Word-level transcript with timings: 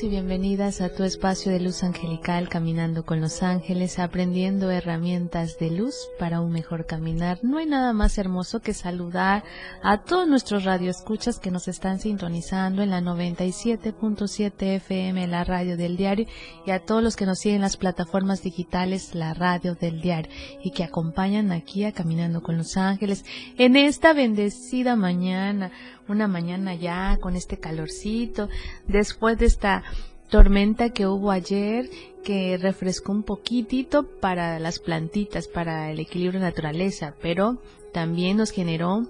Y 0.00 0.08
bienvenidas 0.08 0.80
a 0.80 0.88
tu 0.88 1.04
espacio 1.04 1.52
de 1.52 1.60
luz 1.60 1.82
angelical 1.82 2.48
caminando 2.48 3.04
con 3.04 3.20
los 3.20 3.42
ángeles, 3.42 3.98
aprendiendo 3.98 4.70
herramientas 4.70 5.58
de 5.58 5.70
luz 5.70 5.94
para 6.18 6.40
un 6.40 6.50
mejor 6.50 6.86
caminar. 6.86 7.40
No 7.42 7.58
hay 7.58 7.66
nada 7.66 7.92
más 7.92 8.16
hermoso 8.16 8.60
que 8.60 8.72
saludar 8.72 9.44
a 9.82 10.02
todos 10.02 10.26
nuestros 10.26 10.64
radioescuchas 10.64 11.38
que 11.38 11.50
nos 11.50 11.68
están 11.68 12.00
sintonizando 12.00 12.82
en 12.82 12.88
la 12.88 13.02
97.7 13.02 14.76
FM, 14.76 15.26
la 15.26 15.44
radio 15.44 15.76
del 15.76 15.98
diario, 15.98 16.26
y 16.64 16.70
a 16.70 16.80
todos 16.80 17.02
los 17.02 17.14
que 17.14 17.26
nos 17.26 17.40
siguen 17.40 17.56
en 17.56 17.62
las 17.62 17.76
plataformas 17.76 18.42
digitales, 18.42 19.14
la 19.14 19.34
radio 19.34 19.74
del 19.74 20.00
diario, 20.00 20.32
y 20.64 20.70
que 20.70 20.84
acompañan 20.84 21.52
aquí 21.52 21.84
a 21.84 21.92
Caminando 21.92 22.40
con 22.40 22.56
los 22.56 22.78
ángeles 22.78 23.26
en 23.58 23.76
esta 23.76 24.14
bendecida 24.14 24.96
mañana 24.96 25.70
una 26.08 26.28
mañana 26.28 26.74
ya 26.74 27.18
con 27.20 27.36
este 27.36 27.58
calorcito, 27.58 28.48
después 28.86 29.38
de 29.38 29.46
esta 29.46 29.82
tormenta 30.28 30.90
que 30.90 31.06
hubo 31.06 31.30
ayer 31.30 31.90
que 32.24 32.56
refrescó 32.56 33.12
un 33.12 33.22
poquitito 33.22 34.06
para 34.20 34.58
las 34.58 34.78
plantitas, 34.78 35.48
para 35.48 35.90
el 35.90 36.00
equilibrio 36.00 36.40
de 36.40 36.46
naturaleza, 36.46 37.14
pero 37.20 37.58
también 37.92 38.38
nos 38.38 38.50
generó 38.50 39.06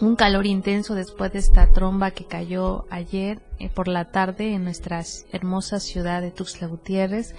un 0.00 0.14
calor 0.14 0.46
intenso 0.46 0.94
después 0.94 1.32
de 1.32 1.38
esta 1.38 1.72
tromba 1.72 2.10
que 2.10 2.26
cayó 2.26 2.84
ayer 2.90 3.40
eh, 3.58 3.70
por 3.70 3.88
la 3.88 4.10
tarde 4.10 4.52
en 4.52 4.64
nuestra 4.64 5.02
hermosa 5.32 5.80
ciudad 5.80 6.20
de 6.20 6.30
Tuxtla 6.30 6.66
Gutiérrez. 6.66 7.34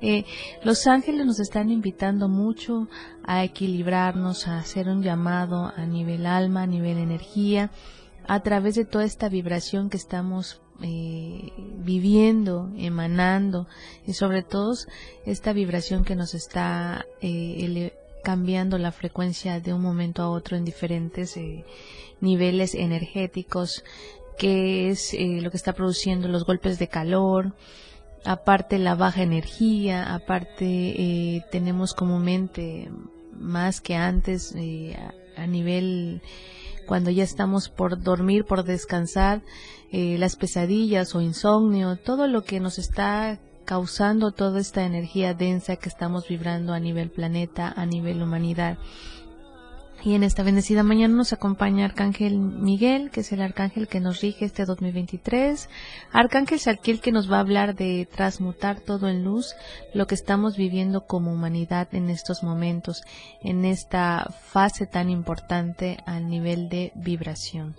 Eh, 0.00 0.24
los 0.64 0.86
ángeles 0.86 1.26
nos 1.26 1.38
están 1.38 1.70
invitando 1.70 2.28
mucho 2.28 2.88
a 3.24 3.44
equilibrarnos, 3.44 4.48
a 4.48 4.58
hacer 4.58 4.88
un 4.88 5.02
llamado 5.02 5.70
a 5.76 5.84
nivel 5.84 6.24
alma, 6.24 6.62
a 6.62 6.66
nivel 6.66 6.98
energía, 6.98 7.70
a 8.28 8.40
través 8.40 8.74
de 8.74 8.84
toda 8.84 9.04
esta 9.04 9.30
vibración 9.30 9.88
que 9.88 9.96
estamos 9.96 10.60
eh, 10.82 11.50
viviendo, 11.78 12.70
emanando 12.76 13.66
y 14.06 14.12
sobre 14.12 14.42
todo 14.42 14.74
esta 15.24 15.54
vibración 15.54 16.04
que 16.04 16.14
nos 16.14 16.34
está 16.34 17.06
eh, 17.22 17.92
cambiando 18.22 18.76
la 18.76 18.92
frecuencia 18.92 19.60
de 19.60 19.72
un 19.72 19.80
momento 19.80 20.22
a 20.22 20.28
otro 20.28 20.58
en 20.58 20.66
diferentes 20.66 21.38
eh, 21.38 21.64
niveles 22.20 22.74
energéticos, 22.74 23.82
que 24.36 24.90
es 24.90 25.16
lo 25.18 25.50
que 25.50 25.56
está 25.56 25.72
produciendo 25.72 26.28
los 26.28 26.44
golpes 26.44 26.78
de 26.78 26.86
calor, 26.86 27.54
aparte 28.24 28.78
la 28.78 28.94
baja 28.94 29.22
energía, 29.22 30.14
aparte 30.14 31.44
tenemos 31.50 31.94
comúnmente 31.94 32.90
más 33.32 33.80
que 33.80 33.96
antes 33.96 34.54
a 35.36 35.46
nivel 35.46 36.20
cuando 36.88 37.10
ya 37.10 37.22
estamos 37.22 37.68
por 37.68 38.02
dormir, 38.02 38.46
por 38.46 38.64
descansar, 38.64 39.42
eh, 39.92 40.16
las 40.18 40.36
pesadillas 40.36 41.14
o 41.14 41.20
insomnio, 41.20 41.96
todo 41.96 42.26
lo 42.26 42.42
que 42.44 42.60
nos 42.60 42.78
está 42.78 43.38
causando 43.66 44.32
toda 44.32 44.58
esta 44.58 44.82
energía 44.84 45.34
densa 45.34 45.76
que 45.76 45.90
estamos 45.90 46.26
vibrando 46.26 46.72
a 46.72 46.80
nivel 46.80 47.10
planeta, 47.10 47.70
a 47.76 47.84
nivel 47.84 48.22
humanidad. 48.22 48.78
Y 50.04 50.14
en 50.14 50.22
esta 50.22 50.44
bendecida 50.44 50.84
mañana 50.84 51.16
nos 51.16 51.32
acompaña 51.32 51.84
Arcángel 51.84 52.38
Miguel, 52.38 53.10
que 53.10 53.20
es 53.20 53.32
el 53.32 53.42
arcángel 53.42 53.88
que 53.88 53.98
nos 53.98 54.20
rige 54.20 54.44
este 54.44 54.64
2023. 54.64 55.68
Arcángel 56.12 56.60
Salquiel 56.60 57.00
que 57.00 57.10
nos 57.10 57.30
va 57.30 57.38
a 57.38 57.40
hablar 57.40 57.74
de 57.74 58.08
transmutar 58.14 58.80
todo 58.80 59.08
en 59.08 59.24
luz, 59.24 59.54
lo 59.94 60.06
que 60.06 60.14
estamos 60.14 60.56
viviendo 60.56 61.06
como 61.06 61.32
humanidad 61.32 61.88
en 61.92 62.10
estos 62.10 62.44
momentos, 62.44 63.02
en 63.42 63.64
esta 63.64 64.32
fase 64.46 64.86
tan 64.86 65.10
importante 65.10 65.98
al 66.06 66.28
nivel 66.28 66.68
de 66.68 66.92
vibración. 66.94 67.74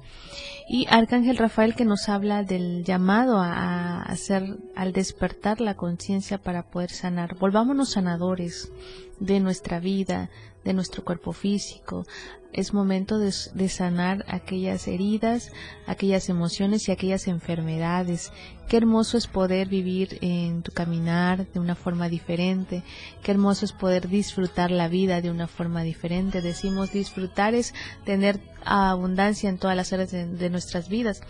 Y 0.68 0.88
Arcángel 0.90 1.38
Rafael 1.38 1.74
que 1.74 1.86
nos 1.86 2.10
habla 2.10 2.44
del 2.44 2.84
llamado 2.84 3.40
a, 3.40 4.02
hacer, 4.04 4.58
al 4.76 4.92
despertar 4.92 5.62
la 5.62 5.76
conciencia 5.76 6.38
para 6.38 6.64
poder 6.64 6.92
sanar. 6.92 7.36
Volvámonos 7.38 7.92
sanadores 7.92 8.72
de 9.20 9.40
nuestra 9.40 9.80
vida, 9.80 10.30
de 10.64 10.74
nuestro 10.74 11.04
cuerpo 11.04 11.34
físico. 11.34 12.06
Es 12.52 12.74
momento 12.74 13.20
de, 13.20 13.32
sanar 13.70 14.26
aquellas 14.28 14.88
heridas, 14.88 15.52
aquellas 15.86 16.30
emociones 16.30 16.88
y 16.88 16.92
aquellas 16.92 17.28
enfermedades. 17.28 18.32
Qué 18.68 18.78
hermoso 18.78 19.18
es 19.18 19.28
poder 19.28 19.68
vivir 19.68 20.18
en 20.22 20.64
tu 20.64 20.72
caminar 20.72 21.48
de 21.52 21.60
una 21.60 21.76
forma 21.76 22.10
diferente. 22.10 22.82
Qué 23.22 23.32
hermoso 23.32 23.66
es 23.66 23.72
poder 23.72 24.10
disfrutar 24.10 24.72
la 24.72 24.88
vida 24.88 25.22
de 25.22 25.30
una 25.30 25.48
forma 25.48 25.84
diferente. 25.84 26.42
Decimos 26.42 26.92
disfrutar 26.92 27.54
es 27.54 27.76
tener 28.04 28.40
abundancia 28.66 29.50
en 29.50 29.60
todas 29.60 29.78
las 29.78 29.94
áreas 29.94 30.12
de, 30.12 30.50
nuestras 30.50 30.90
vidas. 30.90 31.22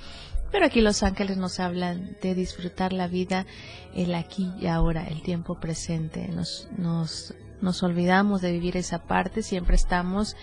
Pero 0.53 0.66
aquí 0.66 0.79
los 0.79 1.03
ángeles 1.03 1.35
nos 1.35 1.59
hablan 1.59 2.17
de 2.22 2.34
disfrutar 2.34 2.94
la 2.94 3.07
vida, 3.07 3.46
el 3.94 4.16
aquí 4.16 4.51
y 4.59 4.67
ahora, 4.67 5.06
el 5.06 5.22
tiempo 5.22 5.59
presente. 5.59 6.29
Nos, 6.29 6.69
nos 6.78 7.35
nos 7.62 7.84
olvidamos 7.84 8.42
de 8.42 8.52
vivir 8.52 8.78
esa 8.78 9.00
parte, 9.00 9.44
siempre 9.44 9.75
estamos 9.75 10.36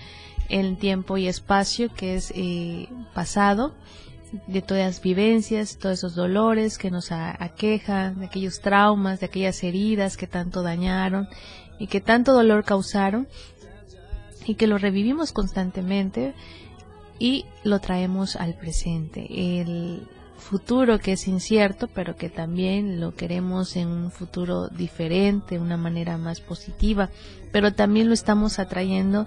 en 0.48 0.76
tiempo 0.76 1.16
y 1.16 1.28
espacio 1.28 1.92
que 1.92 2.16
es 2.16 2.32
eh, 2.34 2.88
pasado, 3.14 3.74
de 4.46 4.60
todas 4.60 4.84
las 4.84 5.00
vivencias, 5.00 5.78
todos 5.78 5.98
esos 5.98 6.14
dolores 6.14 6.78
que 6.78 6.90
nos 6.90 7.10
aquejan, 7.12 8.20
de 8.20 8.26
aquellos 8.26 8.60
traumas, 8.60 9.20
de 9.20 9.26
aquellas 9.26 9.62
heridas 9.62 10.16
que 10.16 10.26
tanto 10.26 10.62
dañaron 10.62 11.28
y 11.78 11.86
que 11.86 12.00
tanto 12.00 12.32
dolor 12.32 12.64
causaron 12.64 13.28
y 14.46 14.54
que 14.54 14.66
lo 14.66 14.78
revivimos 14.78 15.32
constantemente 15.32 16.34
y 17.18 17.46
lo 17.64 17.80
traemos 17.80 18.36
al 18.36 18.54
presente. 18.54 19.26
El, 19.60 20.06
futuro 20.36 20.98
que 20.98 21.12
es 21.12 21.26
incierto, 21.28 21.88
pero 21.88 22.16
que 22.16 22.28
también 22.28 23.00
lo 23.00 23.14
queremos 23.14 23.76
en 23.76 23.88
un 23.88 24.10
futuro 24.10 24.68
diferente, 24.68 25.58
una 25.58 25.76
manera 25.76 26.18
más 26.18 26.40
positiva, 26.40 27.10
pero 27.52 27.72
también 27.72 28.08
lo 28.08 28.14
estamos 28.14 28.58
atrayendo 28.58 29.26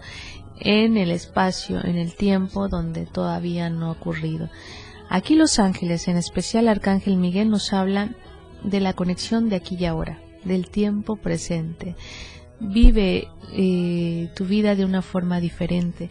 en 0.59 0.97
el 0.97 1.11
espacio, 1.11 1.83
en 1.83 1.97
el 1.97 2.15
tiempo 2.15 2.67
donde 2.67 3.05
todavía 3.05 3.69
no 3.69 3.87
ha 3.87 3.91
ocurrido. 3.91 4.49
Aquí 5.09 5.35
los 5.35 5.59
ángeles, 5.59 6.07
en 6.07 6.17
especial 6.17 6.67
Arcángel 6.67 7.17
Miguel, 7.17 7.49
nos 7.49 7.73
hablan 7.73 8.15
de 8.63 8.79
la 8.79 8.93
conexión 8.93 9.49
de 9.49 9.55
aquí 9.55 9.75
y 9.79 9.85
ahora, 9.85 10.19
del 10.43 10.69
tiempo 10.69 11.15
presente. 11.15 11.95
Vive 12.59 13.27
eh, 13.53 14.29
tu 14.35 14.45
vida 14.45 14.75
de 14.75 14.85
una 14.85 15.01
forma 15.01 15.39
diferente. 15.39 16.09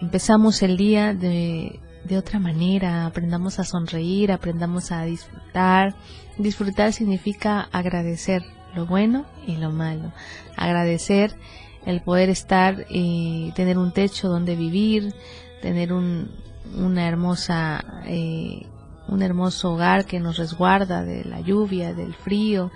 Empezamos 0.00 0.62
el 0.62 0.76
día 0.76 1.12
de 1.12 1.80
de 2.08 2.16
otra 2.16 2.38
manera, 2.38 3.04
aprendamos 3.04 3.58
a 3.58 3.64
sonreír, 3.64 4.32
aprendamos 4.32 4.90
a 4.92 5.02
disfrutar. 5.04 5.94
Disfrutar 6.38 6.92
significa 6.92 7.68
agradecer 7.70 8.42
lo 8.74 8.86
bueno 8.86 9.26
y 9.46 9.56
lo 9.56 9.70
malo. 9.70 10.12
Agradecer 10.56 11.36
el 11.84 12.00
poder 12.00 12.30
estar 12.30 12.86
y 12.88 13.52
tener 13.52 13.76
un 13.76 13.92
techo 13.92 14.28
donde 14.28 14.56
vivir, 14.56 15.14
tener 15.60 15.92
un, 15.92 16.30
una 16.76 17.06
hermosa, 17.06 18.02
eh, 18.06 18.66
un 19.06 19.22
hermoso 19.22 19.74
hogar 19.74 20.06
que 20.06 20.18
nos 20.18 20.38
resguarda 20.38 21.04
de 21.04 21.24
la 21.24 21.40
lluvia, 21.40 21.92
del 21.92 22.14
frío, 22.14 22.70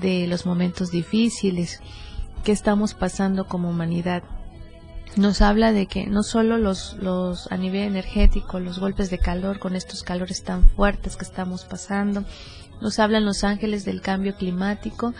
de 0.00 0.26
los 0.26 0.46
momentos 0.46 0.90
difíciles 0.90 1.80
que 2.42 2.52
estamos 2.52 2.94
pasando 2.94 3.46
como 3.46 3.68
humanidad 3.68 4.22
nos 5.16 5.42
habla 5.42 5.72
de 5.72 5.86
que 5.86 6.06
no 6.06 6.22
solo 6.22 6.58
los, 6.58 6.94
los 6.94 7.50
a 7.52 7.56
nivel 7.56 7.82
energético, 7.82 8.60
los 8.60 8.78
golpes 8.78 9.10
de 9.10 9.18
calor 9.18 9.58
con 9.58 9.76
estos 9.76 10.02
calores 10.02 10.42
tan 10.42 10.68
fuertes 10.68 11.16
que 11.16 11.24
estamos 11.24 11.64
pasando, 11.64 12.24
nos 12.80 12.98
hablan 12.98 13.24
los 13.24 13.44
ángeles 13.44 13.84
del 13.84 14.00
cambio 14.00 14.34
climático, 14.34 15.14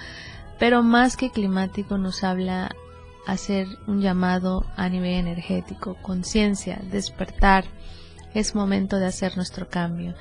pero 0.59 0.83
más 0.83 1.17
que 1.17 1.31
climático 1.31 1.99
nos 1.99 2.25
habla 2.25 2.71
hacer 3.27 3.67
un 3.87 4.01
llamado 4.01 4.65
a 4.77 4.89
nivel 4.89 5.15
energético, 5.15 5.97
conciencia, 6.03 6.81
despertar. 6.91 7.65
Es 8.35 8.55
momento 8.55 8.99
de 8.99 9.07
hacer 9.07 9.37
nuestro 9.37 9.69
cambio. 9.69 10.15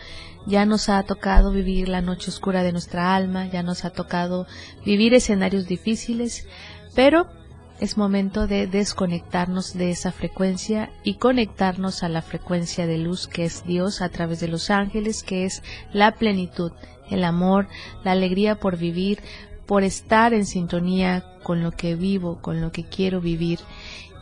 Ya 0.46 0.66
nos 0.66 0.90
ha 0.90 1.02
tocado 1.04 1.52
vivir 1.52 1.88
la 1.88 2.02
noche 2.02 2.30
oscura 2.30 2.62
de 2.62 2.74
nuestra 2.74 3.16
alma, 3.16 3.48
ya 3.48 3.64
nos 3.64 3.86
ha 3.86 3.92
tocado 3.92 4.48
vivir 4.86 5.14
escenarios 5.14 5.66
difíciles, 5.66 6.46
pero 6.94 7.28
es 7.82 7.98
momento 7.98 8.46
de 8.46 8.68
desconectarnos 8.68 9.74
de 9.74 9.90
esa 9.90 10.12
frecuencia 10.12 10.92
y 11.04 11.16
conectarnos 11.16 12.04
a 12.04 12.10
la 12.10 12.22
frecuencia 12.22 12.86
de 12.86 13.00
luz 13.00 13.28
que 13.28 13.44
es 13.44 13.66
Dios 13.66 14.04
a 14.04 14.10
través 14.10 14.40
de 14.40 14.48
los 14.48 14.70
ángeles, 14.70 15.24
que 15.24 15.46
es 15.46 15.64
la 15.92 16.12
plenitud, 16.12 16.72
el 17.10 17.24
amor, 17.24 17.68
la 18.04 18.12
alegría 18.12 18.60
por 18.60 18.78
vivir, 18.78 19.20
por 19.66 19.84
estar 19.84 20.32
en 20.36 20.46
sintonía 20.46 21.26
con 21.42 21.64
lo 21.64 21.72
que 21.72 21.96
vivo, 21.96 22.40
con 22.40 22.62
lo 22.62 22.72
que 22.72 22.84
quiero 22.84 23.20
vivir 23.20 23.60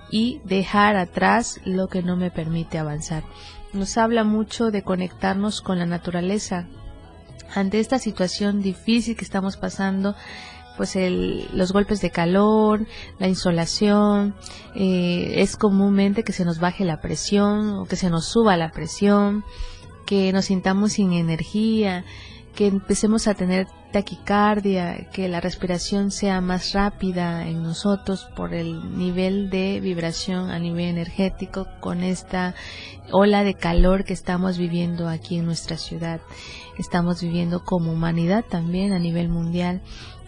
y 0.09 0.39
dejar 0.45 0.95
atrás 0.95 1.59
lo 1.65 1.89
que 1.89 2.01
no 2.01 2.15
me 2.15 2.31
permite 2.31 2.79
avanzar. 2.79 3.23
Nos 3.73 3.97
habla 3.97 4.23
mucho 4.23 4.71
de 4.71 4.83
conectarnos 4.83 5.61
con 5.61 5.79
la 5.79 5.85
naturaleza. 5.85 6.65
Ante 7.53 7.81
esta 7.81 7.99
situación 7.99 8.61
difícil 8.61 9.17
que 9.17 9.25
estamos 9.25 9.57
pasando, 9.57 10.15
pues 10.79 10.95
el, 10.95 11.45
los 11.53 11.73
golpes 11.73 11.99
de 11.99 12.09
calor, 12.09 12.87
la 13.17 13.27
insolación, 13.27 14.33
eh, 14.75 15.33
es 15.41 15.57
comúnmente 15.57 16.23
que 16.23 16.31
se 16.31 16.45
nos 16.45 16.61
baje 16.61 16.85
la 16.85 17.01
presión 17.01 17.71
o 17.79 17.85
que 17.85 17.97
se 17.97 18.09
nos 18.09 18.27
suba 18.27 18.55
la 18.55 18.71
presión, 18.71 19.43
que 20.05 20.31
nos 20.31 20.45
sintamos 20.45 20.93
sin 20.93 21.11
energía, 21.11 22.05
que 22.55 22.67
empecemos 22.67 23.27
a 23.27 23.33
tener 23.33 23.67
taquicardia, 23.91 25.09
que 25.11 25.27
la 25.27 25.41
respiración 25.41 26.11
sea 26.11 26.39
más 26.39 26.71
rápida 26.71 27.45
en 27.45 27.61
nosotros 27.61 28.29
por 28.37 28.53
el 28.53 28.97
nivel 28.97 29.49
de 29.49 29.81
vibración 29.81 30.49
a 30.49 30.59
nivel 30.59 30.85
energético 30.85 31.67
con 31.81 32.03
esta 32.05 32.55
ola 33.11 33.43
de 33.43 33.55
calor 33.55 34.05
que 34.05 34.13
estamos 34.13 34.57
viviendo 34.57 35.09
aquí 35.09 35.39
en 35.39 35.45
nuestra 35.45 35.75
ciudad. 35.75 36.21
Estamos 36.77 37.21
viviendo 37.21 37.65
como 37.65 37.91
humanidad 37.91 38.45
también 38.49 38.93
a 38.93 38.99
nivel 38.99 39.27
mundial 39.27 39.81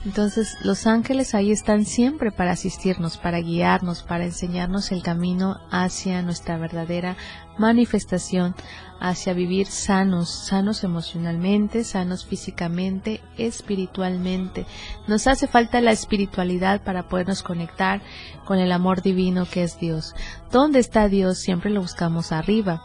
entonces 0.03 0.57
los 0.63 0.87
ángeles 0.87 1.35
ahí 1.35 1.51
están 1.51 1.85
siempre 1.85 2.31
para 2.31 2.51
asistirnos, 2.51 3.17
para 3.17 3.39
guiarnos, 3.39 4.01
para 4.01 4.25
enseñarnos 4.25 4.91
el 4.91 5.03
camino 5.03 5.59
hacia 5.69 6.23
nuestra 6.23 6.57
verdadera 6.57 7.17
manifestación, 7.59 8.55
hacia 8.99 9.33
vivir 9.33 9.67
sanos, 9.67 10.29
sanos 10.29 10.83
emocionalmente, 10.83 11.83
sanos 11.83 12.25
físicamente, 12.25 13.21
espiritualmente. 13.37 14.65
Nos 15.07 15.27
hace 15.27 15.47
falta 15.47 15.81
la 15.81 15.91
espiritualidad 15.91 16.81
para 16.81 17.07
podernos 17.07 17.43
conectar 17.43 18.01
con 18.45 18.57
el 18.57 18.71
amor 18.71 19.03
divino 19.03 19.45
que 19.45 19.63
es 19.63 19.79
Dios. 19.79 20.15
¿Dónde 20.51 20.79
está 20.79 21.09
Dios? 21.09 21.37
Siempre 21.37 21.69
lo 21.69 21.81
buscamos 21.81 22.31
arriba 22.31 22.83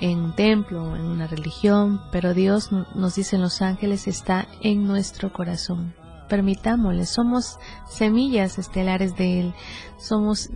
en 0.00 0.18
un 0.18 0.34
templo, 0.34 0.96
en 0.96 1.02
una 1.02 1.28
religión, 1.28 2.00
pero 2.10 2.34
Dios 2.34 2.70
nos 2.72 3.14
dicen 3.14 3.40
los 3.40 3.62
ángeles 3.62 4.08
está 4.08 4.48
en 4.60 4.84
nuestro 4.84 5.32
corazón 5.32 5.94
permitámosle, 6.28 7.06
somos 7.06 7.58
semillas 7.88 8.58
estelares 8.58 9.16
de 9.16 9.40
Él, 9.40 9.54
somos, 9.98 10.50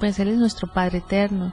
pues 0.00 0.18
Él 0.18 0.28
es 0.28 0.38
nuestro 0.38 0.72
Padre 0.72 0.98
eterno 0.98 1.52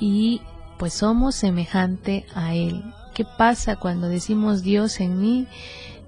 y 0.00 0.40
pues 0.78 0.94
somos 0.94 1.34
semejante 1.34 2.26
a 2.34 2.54
Él. 2.54 2.82
¿Qué 3.14 3.24
pasa 3.24 3.76
cuando 3.76 4.08
decimos 4.08 4.62
Dios 4.62 5.00
en 5.00 5.20
mí? 5.20 5.46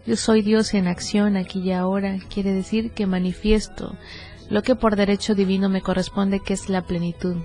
Yo 0.06 0.16
soy 0.16 0.42
Dios 0.42 0.74
en 0.74 0.86
acción 0.86 1.36
aquí 1.36 1.60
y 1.60 1.72
ahora, 1.72 2.18
quiere 2.28 2.52
decir 2.52 2.92
que 2.92 3.06
manifiesto 3.06 3.94
lo 4.50 4.62
que 4.62 4.74
por 4.74 4.96
derecho 4.96 5.34
divino 5.34 5.68
me 5.68 5.80
corresponde, 5.80 6.40
que 6.40 6.54
es 6.54 6.68
la 6.68 6.82
plenitud. 6.82 7.36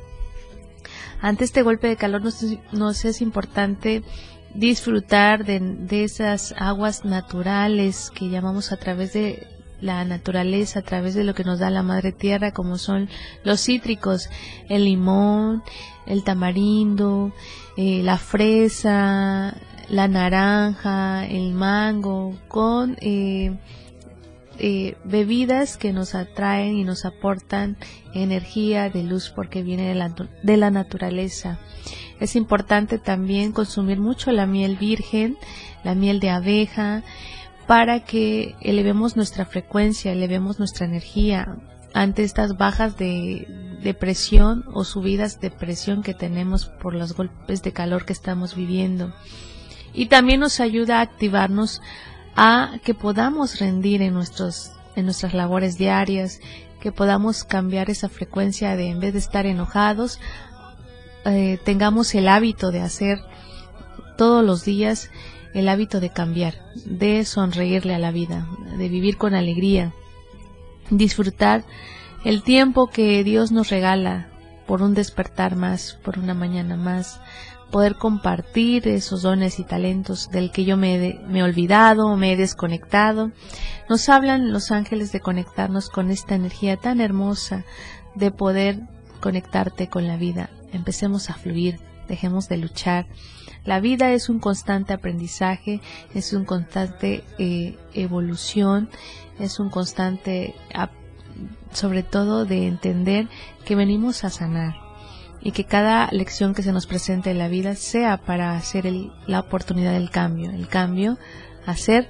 Ante 1.21 1.43
este 1.43 1.63
golpe 1.63 1.87
de 1.87 1.97
calor 1.97 2.21
nos, 2.21 3.05
es 3.05 3.21
importante 3.21 4.03
disfrutar 4.53 5.45
de, 5.45 6.03
esas 6.03 6.53
aguas 6.57 7.05
naturales 7.05 8.11
que 8.13 8.29
llamamos 8.29 8.71
a 8.71 8.77
través 8.77 9.13
de 9.13 9.47
la 9.81 10.03
naturaleza, 10.03 10.79
a 10.79 10.83
través 10.83 11.15
de 11.15 11.23
lo 11.23 11.33
que 11.33 11.43
nos 11.43 11.59
da 11.59 11.69
la 11.69 11.83
madre 11.83 12.11
tierra, 12.11 12.51
como 12.51 12.77
son 12.77 13.09
los 13.43 13.61
cítricos, 13.63 14.29
el 14.67 14.85
limón, 14.85 15.63
el 16.05 16.23
tamarindo, 16.23 17.31
eh, 17.77 18.01
la 18.03 18.17
fresa, 18.17 19.55
la 19.89 20.07
naranja, 20.07 21.25
el 21.25 21.53
mango, 21.53 22.37
con 22.47 22.97
eh, 23.01 23.57
eh, 24.57 24.97
bebidas 25.05 25.77
que 25.77 25.93
nos 25.93 26.15
atraen 26.15 26.77
y 26.77 26.83
nos 26.83 27.05
aportan 27.05 27.77
energía 28.13 28.89
de 28.89 29.03
luz 29.03 29.31
porque 29.33 29.63
viene 29.63 29.87
de 29.87 29.95
la, 29.95 30.13
de 30.43 30.57
la 30.57 30.69
naturaleza. 30.69 31.59
Es 32.19 32.35
importante 32.35 32.97
también 32.97 33.51
consumir 33.51 33.99
mucho 33.99 34.31
la 34.31 34.45
miel 34.45 34.75
virgen, 34.75 35.37
la 35.83 35.95
miel 35.95 36.19
de 36.19 36.29
abeja, 36.29 37.03
para 37.67 38.01
que 38.01 38.55
elevemos 38.61 39.15
nuestra 39.15 39.45
frecuencia, 39.45 40.11
elevemos 40.11 40.59
nuestra 40.59 40.85
energía 40.85 41.55
ante 41.93 42.23
estas 42.23 42.57
bajas 42.57 42.97
de, 42.97 43.47
de 43.81 43.93
presión 43.93 44.65
o 44.73 44.83
subidas 44.83 45.39
de 45.39 45.51
presión 45.51 46.03
que 46.03 46.13
tenemos 46.13 46.65
por 46.65 46.93
los 46.93 47.13
golpes 47.13 47.61
de 47.61 47.71
calor 47.71 48.05
que 48.05 48.13
estamos 48.13 48.55
viviendo. 48.55 49.13
Y 49.93 50.07
también 50.07 50.39
nos 50.39 50.59
ayuda 50.59 50.99
a 50.99 51.01
activarnos 51.01 51.81
a 52.35 52.79
que 52.83 52.93
podamos 52.93 53.59
rendir 53.59 54.01
en 54.01 54.13
nuestros 54.13 54.71
en 54.95 55.05
nuestras 55.05 55.33
labores 55.33 55.77
diarias, 55.77 56.39
que 56.79 56.91
podamos 56.91 57.43
cambiar 57.43 57.89
esa 57.89 58.09
frecuencia 58.09 58.75
de 58.75 58.89
en 58.89 58.99
vez 58.99 59.13
de 59.13 59.19
estar 59.19 59.45
enojados, 59.45 60.19
eh, 61.25 61.59
tengamos 61.63 62.15
el 62.15 62.27
hábito 62.27 62.71
de 62.71 62.81
hacer 62.81 63.19
todos 64.17 64.43
los 64.43 64.65
días 64.65 65.09
el 65.53 65.67
hábito 65.67 65.99
de 65.99 66.09
cambiar, 66.09 66.55
de 66.85 67.25
sonreírle 67.25 67.95
a 67.95 67.99
la 67.99 68.11
vida, 68.11 68.47
de 68.77 68.89
vivir 68.89 69.17
con 69.17 69.33
alegría, 69.33 69.93
disfrutar 70.89 71.63
el 72.23 72.43
tiempo 72.43 72.87
que 72.87 73.23
Dios 73.23 73.51
nos 73.51 73.69
regala 73.69 74.27
por 74.67 74.81
un 74.81 74.93
despertar 74.93 75.55
más, 75.55 75.97
por 76.03 76.19
una 76.19 76.33
mañana 76.33 76.77
más, 76.77 77.19
poder 77.71 77.95
compartir 77.95 78.87
esos 78.87 79.21
dones 79.23 79.59
y 79.59 79.63
talentos 79.63 80.29
del 80.29 80.51
que 80.51 80.65
yo 80.65 80.77
me, 80.77 81.19
me 81.27 81.39
he 81.39 81.43
olvidado, 81.43 82.15
me 82.17 82.33
he 82.33 82.37
desconectado. 82.37 83.31
Nos 83.89 84.09
hablan 84.09 84.51
los 84.51 84.71
ángeles 84.71 85.11
de 85.11 85.19
conectarnos 85.19 85.89
con 85.89 86.11
esta 86.11 86.35
energía 86.35 86.77
tan 86.77 87.01
hermosa 87.01 87.63
de 88.15 88.31
poder 88.31 88.81
conectarte 89.19 89.87
con 89.87 90.07
la 90.07 90.17
vida 90.17 90.49
empecemos 90.73 91.29
a 91.29 91.33
fluir, 91.33 91.79
dejemos 92.07 92.47
de 92.49 92.57
luchar. 92.57 93.07
La 93.65 93.79
vida 93.79 94.11
es 94.11 94.29
un 94.29 94.39
constante 94.39 94.93
aprendizaje, 94.93 95.81
es 96.13 96.33
un 96.33 96.45
constante 96.45 97.23
eh, 97.37 97.77
evolución, 97.93 98.89
es 99.39 99.59
un 99.59 99.69
constante, 99.69 100.55
sobre 101.71 102.03
todo, 102.03 102.45
de 102.45 102.67
entender 102.67 103.27
que 103.65 103.75
venimos 103.75 104.23
a 104.23 104.29
sanar 104.29 104.75
y 105.41 105.51
que 105.51 105.63
cada 105.63 106.09
lección 106.11 106.53
que 106.53 106.63
se 106.63 106.73
nos 106.73 106.87
presente 106.87 107.31
en 107.31 107.37
la 107.37 107.47
vida 107.47 107.75
sea 107.75 108.17
para 108.17 108.57
hacer 108.57 108.91
la 109.27 109.39
oportunidad 109.39 109.93
del 109.93 110.09
cambio, 110.09 110.51
el 110.51 110.67
cambio 110.67 111.17
a 111.65 111.75
ser 111.75 112.09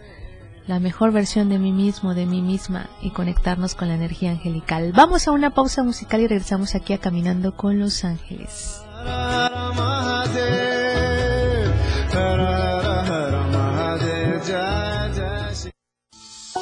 la 0.70 0.80
mejor 0.80 1.12
versión 1.12 1.50
de 1.50 1.58
mí 1.58 1.72
mismo, 1.72 2.14
de 2.14 2.28
mí 2.28 2.44
misma 2.44 2.92
y 3.02 3.10
conectarnos 3.10 3.74
con 3.74 3.88
la 3.88 3.96
energía 3.96 4.30
angelical. 4.30 4.94
Vamos 4.96 5.28
a 5.28 5.32
una 5.32 5.50
pausa 5.50 5.82
musical 5.82 6.22
y 6.22 6.28
regresamos 6.28 6.76
aquí 6.76 6.94
a 6.94 7.00
Caminando 7.00 7.56
con 7.56 7.80
los 7.80 8.06
Ángeles. 8.06 8.84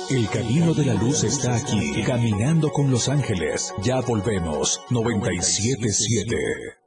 El 0.09 0.29
camino 0.29 0.73
de 0.73 0.85
la 0.85 0.93
luz 0.93 1.25
está 1.25 1.57
aquí, 1.57 2.01
caminando 2.05 2.71
con 2.71 2.89
los 2.89 3.09
ángeles. 3.09 3.73
Ya 3.83 3.99
volvemos, 3.99 4.79
977. 4.89 6.86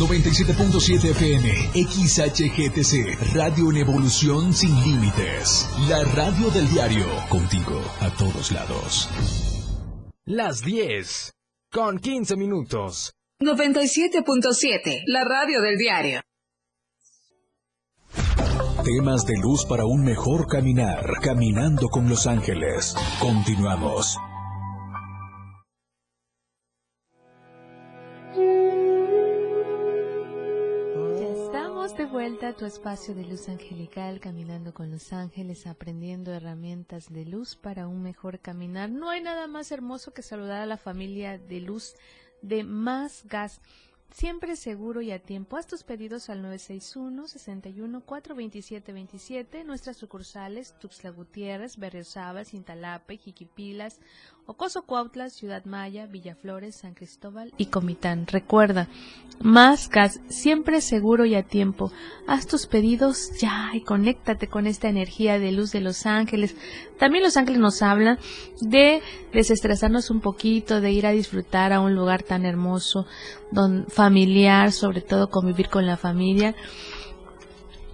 97.7 0.00 1.10
FM, 1.10 1.48
XHGTC, 1.74 3.34
Radio 3.34 3.70
en 3.70 3.76
Evolución 3.76 4.54
Sin 4.54 4.74
Límites. 4.80 5.68
La 5.90 6.02
radio 6.04 6.48
del 6.48 6.66
diario, 6.70 7.04
contigo 7.28 7.82
a 8.00 8.08
todos 8.16 8.50
lados. 8.50 9.10
Las 10.24 10.62
10, 10.62 11.34
con 11.70 11.98
15 11.98 12.36
minutos. 12.36 13.12
97.7, 13.42 15.02
la 15.06 15.24
radio 15.24 15.60
del 15.60 15.76
diario. 15.76 16.22
Temas 18.82 19.26
de 19.26 19.36
luz 19.36 19.66
para 19.66 19.84
un 19.84 20.02
mejor 20.02 20.46
caminar, 20.46 21.04
caminando 21.20 21.88
con 21.88 22.08
los 22.08 22.26
ángeles. 22.26 22.94
Continuamos. 23.20 24.16
Tu 32.38 32.64
espacio 32.64 33.14
de 33.14 33.24
luz 33.24 33.48
angelical, 33.48 34.20
caminando 34.20 34.72
con 34.72 34.90
los 34.90 35.12
ángeles, 35.12 35.66
aprendiendo 35.66 36.32
herramientas 36.32 37.12
de 37.12 37.24
luz 37.24 37.56
para 37.56 37.88
un 37.88 38.02
mejor 38.02 38.38
caminar. 38.38 38.88
No 38.88 39.10
hay 39.10 39.20
nada 39.20 39.48
más 39.48 39.72
hermoso 39.72 40.14
que 40.14 40.22
saludar 40.22 40.62
a 40.62 40.66
la 40.66 40.76
familia 40.76 41.38
de 41.38 41.60
luz 41.60 41.94
de 42.40 42.62
Más 42.62 43.24
Gas. 43.26 43.60
Siempre 44.12 44.56
seguro 44.56 45.02
y 45.02 45.10
a 45.10 45.20
tiempo. 45.20 45.56
Haz 45.56 45.66
tus 45.66 45.82
pedidos 45.82 46.30
al 46.30 46.42
961 46.42 47.28
61 47.28 48.00
427 48.00 48.92
27. 48.92 49.64
Nuestras 49.64 49.96
sucursales 49.96 50.78
Tuxtla 50.78 51.10
Gutiérrez, 51.10 51.76
Berriozábal, 51.78 52.46
Cintalape, 52.46 53.18
Jiquipilas, 53.18 54.00
Ocoso 54.50 54.82
Cuautla, 54.82 55.30
Ciudad 55.30 55.64
Maya, 55.64 56.06
Villaflores, 56.06 56.74
San 56.74 56.94
Cristóbal 56.94 57.52
y 57.56 57.66
Comitán. 57.66 58.26
Recuerda, 58.26 58.88
más 59.40 59.88
gas, 59.88 60.18
siempre 60.28 60.80
seguro 60.80 61.24
y 61.24 61.36
a 61.36 61.44
tiempo. 61.44 61.92
Haz 62.26 62.48
tus 62.48 62.66
pedidos 62.66 63.30
ya 63.40 63.70
y 63.72 63.82
conéctate 63.82 64.48
con 64.48 64.66
esta 64.66 64.88
energía 64.88 65.38
de 65.38 65.52
luz 65.52 65.70
de 65.70 65.80
los 65.80 66.04
ángeles. 66.04 66.56
También 66.98 67.22
los 67.22 67.36
ángeles 67.36 67.60
nos 67.60 67.80
hablan 67.80 68.18
de 68.60 69.02
desestresarnos 69.32 70.10
un 70.10 70.20
poquito, 70.20 70.80
de 70.80 70.90
ir 70.90 71.06
a 71.06 71.12
disfrutar 71.12 71.72
a 71.72 71.78
un 71.78 71.94
lugar 71.94 72.24
tan 72.24 72.44
hermoso, 72.44 73.06
don, 73.52 73.86
familiar, 73.86 74.72
sobre 74.72 75.00
todo 75.00 75.30
convivir 75.30 75.68
con 75.68 75.86
la 75.86 75.96
familia 75.96 76.56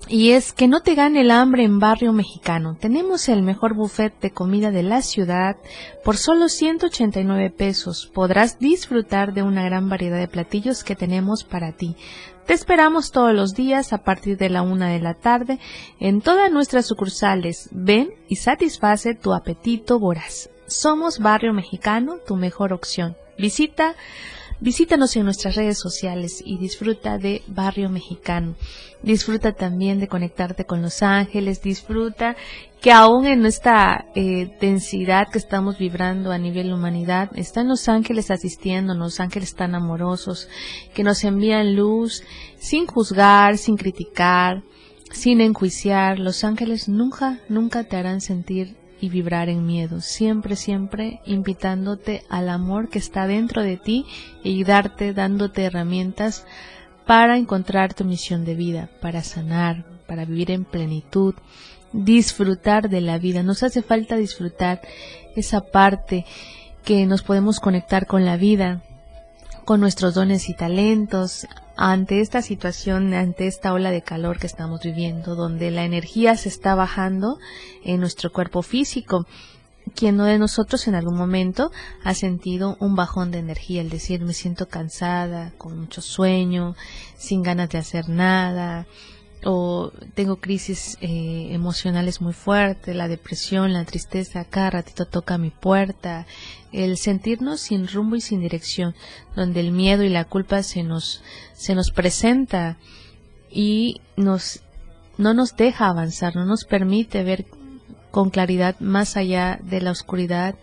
y 0.08 0.32
es 0.32 0.52
que 0.52 0.68
no 0.68 0.80
te 0.80 0.94
gane 0.94 1.22
el 1.22 1.30
hambre 1.30 1.64
en 1.64 1.78
barrio 1.78 2.12
mexicano. 2.12 2.76
Tenemos 2.80 3.28
el 3.28 3.42
mejor 3.42 3.74
buffet 3.74 4.18
de 4.20 4.30
comida 4.30 4.70
de 4.70 4.82
la 4.82 5.02
ciudad 5.02 5.56
por 6.04 6.16
solo 6.16 6.48
189 6.48 7.50
pesos. 7.50 8.10
Podrás 8.14 8.58
disfrutar 8.58 9.32
de 9.32 9.42
una 9.42 9.64
gran 9.64 9.88
variedad 9.88 10.18
de 10.18 10.28
platillos 10.28 10.84
que 10.84 10.94
tenemos 10.94 11.44
para 11.44 11.72
ti. 11.72 11.96
Te 12.46 12.54
esperamos 12.54 13.10
todos 13.10 13.34
los 13.34 13.54
días 13.54 13.92
a 13.92 14.04
partir 14.04 14.36
de 14.36 14.48
la 14.48 14.62
una 14.62 14.90
de 14.90 15.00
la 15.00 15.14
tarde 15.14 15.58
en 15.98 16.20
todas 16.20 16.52
nuestras 16.52 16.86
sucursales. 16.86 17.68
Ven 17.72 18.10
y 18.28 18.36
satisface 18.36 19.14
tu 19.14 19.34
apetito 19.34 19.98
voraz. 19.98 20.50
Somos 20.68 21.18
Barrio 21.18 21.52
Mexicano, 21.52 22.18
tu 22.24 22.36
mejor 22.36 22.72
opción. 22.72 23.16
Visita 23.38 23.96
Visítanos 24.58 25.14
en 25.16 25.24
nuestras 25.24 25.54
redes 25.54 25.78
sociales 25.78 26.42
y 26.42 26.56
disfruta 26.56 27.18
de 27.18 27.42
Barrio 27.46 27.90
Mexicano. 27.90 28.54
Disfruta 29.02 29.52
también 29.52 30.00
de 30.00 30.08
conectarte 30.08 30.64
con 30.64 30.80
los 30.80 31.02
ángeles, 31.02 31.60
disfruta 31.60 32.36
que 32.80 32.90
aún 32.90 33.26
en 33.26 33.44
esta 33.44 34.06
eh, 34.14 34.56
densidad 34.58 35.28
que 35.30 35.36
estamos 35.36 35.76
vibrando 35.76 36.32
a 36.32 36.38
nivel 36.38 36.72
humanidad, 36.72 37.30
están 37.34 37.68
los 37.68 37.86
ángeles 37.90 38.30
asistiéndonos, 38.30 39.20
ángeles 39.20 39.54
tan 39.54 39.74
amorosos, 39.74 40.48
que 40.94 41.04
nos 41.04 41.22
envían 41.24 41.76
luz 41.76 42.22
sin 42.58 42.86
juzgar, 42.86 43.58
sin 43.58 43.76
criticar, 43.76 44.62
sin 45.12 45.42
enjuiciar. 45.42 46.18
Los 46.18 46.44
ángeles 46.44 46.88
nunca, 46.88 47.40
nunca 47.50 47.84
te 47.84 47.96
harán 47.96 48.22
sentir 48.22 48.74
y 49.00 49.08
vibrar 49.08 49.48
en 49.48 49.66
miedo, 49.66 50.00
siempre, 50.00 50.56
siempre 50.56 51.20
invitándote 51.26 52.22
al 52.28 52.48
amor 52.48 52.88
que 52.88 52.98
está 52.98 53.26
dentro 53.26 53.62
de 53.62 53.76
ti 53.76 54.06
y 54.42 54.64
darte, 54.64 55.12
dándote 55.12 55.64
herramientas 55.64 56.46
para 57.06 57.36
encontrar 57.36 57.94
tu 57.94 58.04
misión 58.04 58.44
de 58.44 58.54
vida, 58.54 58.88
para 59.00 59.22
sanar, 59.22 59.84
para 60.06 60.24
vivir 60.24 60.50
en 60.50 60.64
plenitud, 60.64 61.34
disfrutar 61.92 62.88
de 62.88 63.00
la 63.00 63.18
vida. 63.18 63.42
Nos 63.42 63.62
hace 63.62 63.82
falta 63.82 64.16
disfrutar 64.16 64.80
esa 65.36 65.60
parte 65.60 66.24
que 66.84 67.06
nos 67.06 67.22
podemos 67.22 67.60
conectar 67.60 68.06
con 68.06 68.24
la 68.24 68.36
vida, 68.36 68.82
con 69.64 69.80
nuestros 69.80 70.14
dones 70.14 70.48
y 70.48 70.54
talentos, 70.54 71.46
ante 71.76 72.20
esta 72.20 72.42
situación, 72.42 73.12
ante 73.12 73.46
esta 73.46 73.72
ola 73.72 73.90
de 73.90 74.02
calor 74.02 74.38
que 74.38 74.46
estamos 74.46 74.80
viviendo, 74.82 75.34
donde 75.34 75.70
la 75.70 75.84
energía 75.84 76.36
se 76.36 76.48
está 76.48 76.74
bajando 76.74 77.38
en 77.84 78.00
nuestro 78.00 78.32
cuerpo 78.32 78.62
físico. 78.62 79.26
¿Quién 79.94 80.16
no 80.16 80.24
de 80.24 80.38
nosotros 80.38 80.88
en 80.88 80.94
algún 80.94 81.16
momento 81.16 81.70
ha 82.02 82.14
sentido 82.14 82.76
un 82.80 82.96
bajón 82.96 83.30
de 83.30 83.38
energía, 83.38 83.82
el 83.82 83.90
decir 83.90 84.20
me 84.22 84.32
siento 84.32 84.68
cansada, 84.68 85.52
con 85.58 85.78
mucho 85.78 86.00
sueño, 86.00 86.74
sin 87.16 87.42
ganas 87.42 87.68
de 87.68 87.78
hacer 87.78 88.08
nada, 88.08 88.86
o 89.44 89.92
tengo 90.14 90.36
crisis 90.36 90.98
eh, 91.00 91.50
emocionales 91.52 92.20
muy 92.20 92.32
fuertes, 92.32 92.96
la 92.96 93.06
depresión, 93.06 93.72
la 93.72 93.84
tristeza, 93.84 94.44
cada 94.44 94.70
ratito 94.70 95.06
toca 95.06 95.38
mi 95.38 95.50
puerta, 95.50 96.26
el 96.84 96.96
sentirnos 96.98 97.60
sin 97.60 97.88
rumbo 97.88 98.16
y 98.16 98.20
sin 98.20 98.40
dirección, 98.40 98.94
donde 99.34 99.60
el 99.60 99.72
miedo 99.72 100.02
y 100.02 100.08
la 100.08 100.24
culpa 100.24 100.62
se 100.62 100.82
nos, 100.82 101.22
se 101.54 101.74
nos 101.74 101.90
presenta 101.90 102.76
y 103.50 104.00
nos, 104.16 104.62
no 105.18 105.34
nos 105.34 105.56
deja 105.56 105.88
avanzar, 105.88 106.36
no 106.36 106.44
nos 106.44 106.64
permite 106.64 107.24
ver 107.24 107.46
con 108.10 108.30
claridad 108.30 108.78
más 108.80 109.16
allá 109.16 109.58
de 109.62 109.80
la 109.80 109.90
oscuridad 109.90 110.54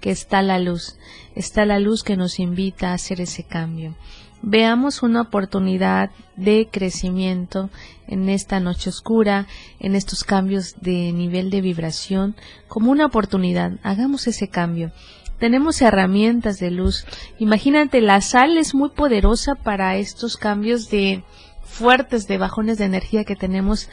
que 0.00 0.10
está 0.10 0.42
la 0.42 0.58
luz, 0.58 0.96
está 1.34 1.64
la 1.64 1.78
luz 1.78 2.02
que 2.02 2.16
nos 2.16 2.38
invita 2.38 2.90
a 2.90 2.94
hacer 2.94 3.20
ese 3.20 3.44
cambio 3.44 3.94
veamos 4.42 5.02
una 5.02 5.22
oportunidad 5.22 6.10
de 6.36 6.68
crecimiento 6.70 7.70
en 8.06 8.28
esta 8.28 8.60
noche 8.60 8.90
oscura, 8.90 9.46
en 9.78 9.94
estos 9.94 10.24
cambios 10.24 10.76
de 10.80 11.12
nivel 11.12 11.50
de 11.50 11.60
vibración, 11.60 12.36
como 12.68 12.90
una 12.90 13.06
oportunidad. 13.06 13.72
Hagamos 13.82 14.26
ese 14.26 14.48
cambio. 14.48 14.92
Tenemos 15.40 15.80
herramientas 15.82 16.58
de 16.58 16.70
luz. 16.70 17.06
Imagínate, 17.38 18.00
la 18.00 18.20
sal 18.20 18.58
es 18.58 18.74
muy 18.74 18.90
poderosa 18.90 19.56
para 19.56 19.96
estos 19.96 20.36
cambios 20.36 20.90
de 20.90 21.24
fuertes, 21.64 22.28
de 22.28 22.38
bajones 22.38 22.78
de 22.78 22.84
energía 22.84 23.24
que 23.24 23.36
tenemos 23.36 23.88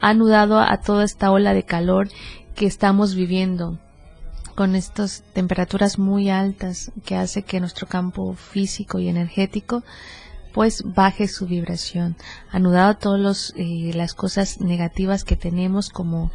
anudado 0.00 0.60
a 0.60 0.76
toda 0.82 1.04
esta 1.04 1.30
ola 1.30 1.54
de 1.54 1.64
calor 1.64 2.08
que 2.54 2.66
estamos 2.66 3.14
viviendo 3.14 3.78
con 4.54 4.74
estas 4.74 5.22
temperaturas 5.32 5.98
muy 5.98 6.28
altas 6.28 6.92
que 7.06 7.16
hace 7.16 7.42
que 7.42 7.60
nuestro 7.60 7.86
campo 7.86 8.34
físico 8.34 8.98
y 8.98 9.08
energético 9.08 9.82
pues 10.52 10.82
baje 10.84 11.28
su 11.28 11.46
vibración, 11.46 12.16
anudado 12.50 12.90
a 12.90 12.98
todas 12.98 13.54
eh, 13.56 13.92
las 13.94 14.12
cosas 14.12 14.60
negativas 14.60 15.24
que 15.24 15.36
tenemos 15.36 15.88
como 15.88 16.30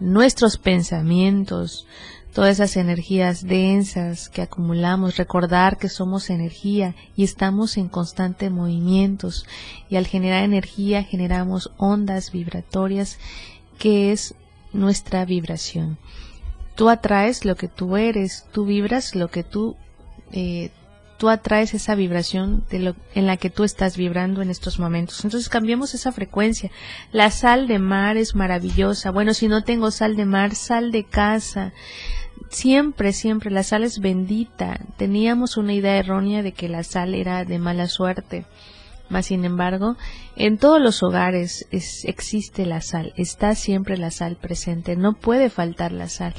nuestros 0.00 0.56
pensamientos, 0.56 1.86
todas 2.32 2.52
esas 2.52 2.76
energías 2.76 3.46
densas 3.46 4.28
que 4.28 4.42
acumulamos, 4.42 5.16
recordar 5.16 5.76
que 5.76 5.88
somos 5.88 6.30
energía 6.30 6.94
y 7.14 7.24
estamos 7.24 7.76
en 7.76 7.88
constante 7.88 8.48
movimientos 8.50 9.46
y 9.90 9.96
al 9.96 10.06
generar 10.06 10.42
energía 10.42 11.04
generamos 11.04 11.70
ondas 11.76 12.32
vibratorias 12.32 13.18
que 13.78 14.12
es 14.12 14.34
nuestra 14.72 15.24
vibración. 15.24 15.98
Tú 16.74 16.88
atraes 16.88 17.44
lo 17.44 17.56
que 17.56 17.68
tú 17.68 17.96
eres, 17.96 18.46
tú 18.52 18.64
vibras 18.64 19.14
lo 19.14 19.28
que 19.28 19.44
tú, 19.44 19.76
eh, 20.32 20.70
tú 21.18 21.28
atraes 21.28 21.74
esa 21.74 21.94
vibración 21.94 22.64
de 22.70 22.78
lo, 22.78 22.96
en 23.14 23.26
la 23.26 23.36
que 23.36 23.50
tú 23.50 23.64
estás 23.64 23.98
vibrando 23.98 24.40
en 24.40 24.48
estos 24.48 24.78
momentos. 24.78 25.22
Entonces 25.24 25.50
cambiemos 25.50 25.92
esa 25.92 26.12
frecuencia. 26.12 26.70
La 27.12 27.30
sal 27.30 27.68
de 27.68 27.78
mar 27.78 28.16
es 28.16 28.34
maravillosa. 28.34 29.10
Bueno, 29.10 29.34
si 29.34 29.48
no 29.48 29.62
tengo 29.62 29.90
sal 29.90 30.16
de 30.16 30.24
mar, 30.24 30.54
sal 30.54 30.90
de 30.90 31.04
casa. 31.04 31.72
Siempre, 32.50 33.12
siempre 33.12 33.50
la 33.50 33.62
sal 33.62 33.84
es 33.84 33.98
bendita. 33.98 34.80
Teníamos 34.96 35.56
una 35.56 35.74
idea 35.74 35.98
errónea 35.98 36.42
de 36.42 36.52
que 36.52 36.68
la 36.68 36.82
sal 36.82 37.14
era 37.14 37.44
de 37.44 37.58
mala 37.58 37.88
suerte. 37.88 38.44
Mas, 39.08 39.26
sin 39.26 39.44
embargo, 39.44 39.96
en 40.36 40.56
todos 40.56 40.80
los 40.80 41.02
hogares 41.02 41.66
existe 41.70 42.64
la 42.64 42.80
sal, 42.80 43.12
está 43.16 43.54
siempre 43.54 43.98
la 43.98 44.10
sal 44.10 44.36
presente, 44.36 44.96
no 44.96 45.12
puede 45.12 45.50
faltar 45.50 45.92
la 45.92 46.08
sal. 46.08 46.34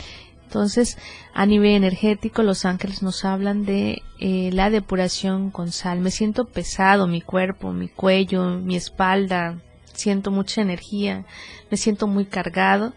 Entonces, 0.45 0.97
a 1.33 1.45
nivel 1.45 1.71
energético, 1.71 2.41
los 2.41 2.65
ángeles 2.65 3.03
nos 3.03 3.25
hablan 3.25 3.65
de 3.65 4.01
eh, 4.19 4.49
la 4.53 4.69
depuración 4.69 5.51
con 5.51 5.71
sal. 5.71 5.99
Me 5.99 6.11
siento 6.11 6.45
pesado, 6.45 7.07
mi 7.07 7.21
cuerpo, 7.21 7.73
mi 7.73 7.89
cuello, 7.89 8.59
mi 8.59 8.75
espalda, 8.75 9.59
siento 9.93 10.31
mucha 10.31 10.61
energía, 10.61 11.25
me 11.71 11.77
siento 11.77 12.07
muy 12.07 12.25
cargado. 12.25 12.93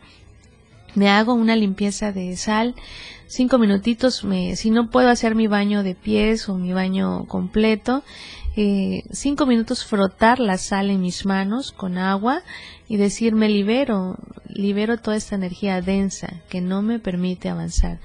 Me 0.97 1.11
hago 1.11 1.35
una 1.35 1.55
limpieza 1.57 2.11
de 2.11 2.37
sal, 2.37 2.75
cinco 3.27 3.59
minutitos, 3.59 4.25
me, 4.25 4.57
si 4.57 4.71
no 4.71 4.91
puedo 4.91 5.11
hacer 5.11 5.35
mi 5.35 5.47
baño 5.47 5.83
de 5.83 5.95
pies 5.95 6.49
o 6.49 6.57
mi 6.57 6.73
baño 6.73 7.27
completo, 7.27 8.03
eh, 8.57 9.03
cinco 9.13 9.45
minutos 9.45 9.85
frotar 9.85 10.41
la 10.41 10.57
sal 10.57 10.89
en 10.89 11.03
mis 11.03 11.27
manos 11.27 11.71
con 11.71 11.99
agua 11.99 12.41
y 12.89 12.97
decir 12.97 13.35
me 13.35 13.51
libero, 13.51 14.17
libero 14.49 14.97
toda 14.97 15.19
esta 15.19 15.35
energía 15.35 15.83
densa 15.83 16.41
que 16.49 16.63
no 16.63 16.81
me 16.81 16.99
permite 16.99 17.51
avanzar. 17.51 18.01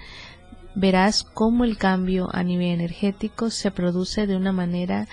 Verás 0.76 1.24
cómo 1.24 1.64
el 1.64 1.78
cambio 1.78 2.28
a 2.34 2.44
nivel 2.44 2.68
energético 2.68 3.50
se 3.50 3.72
produce 3.72 4.28
de 4.28 4.36
una 4.36 4.52
manera 4.52 5.08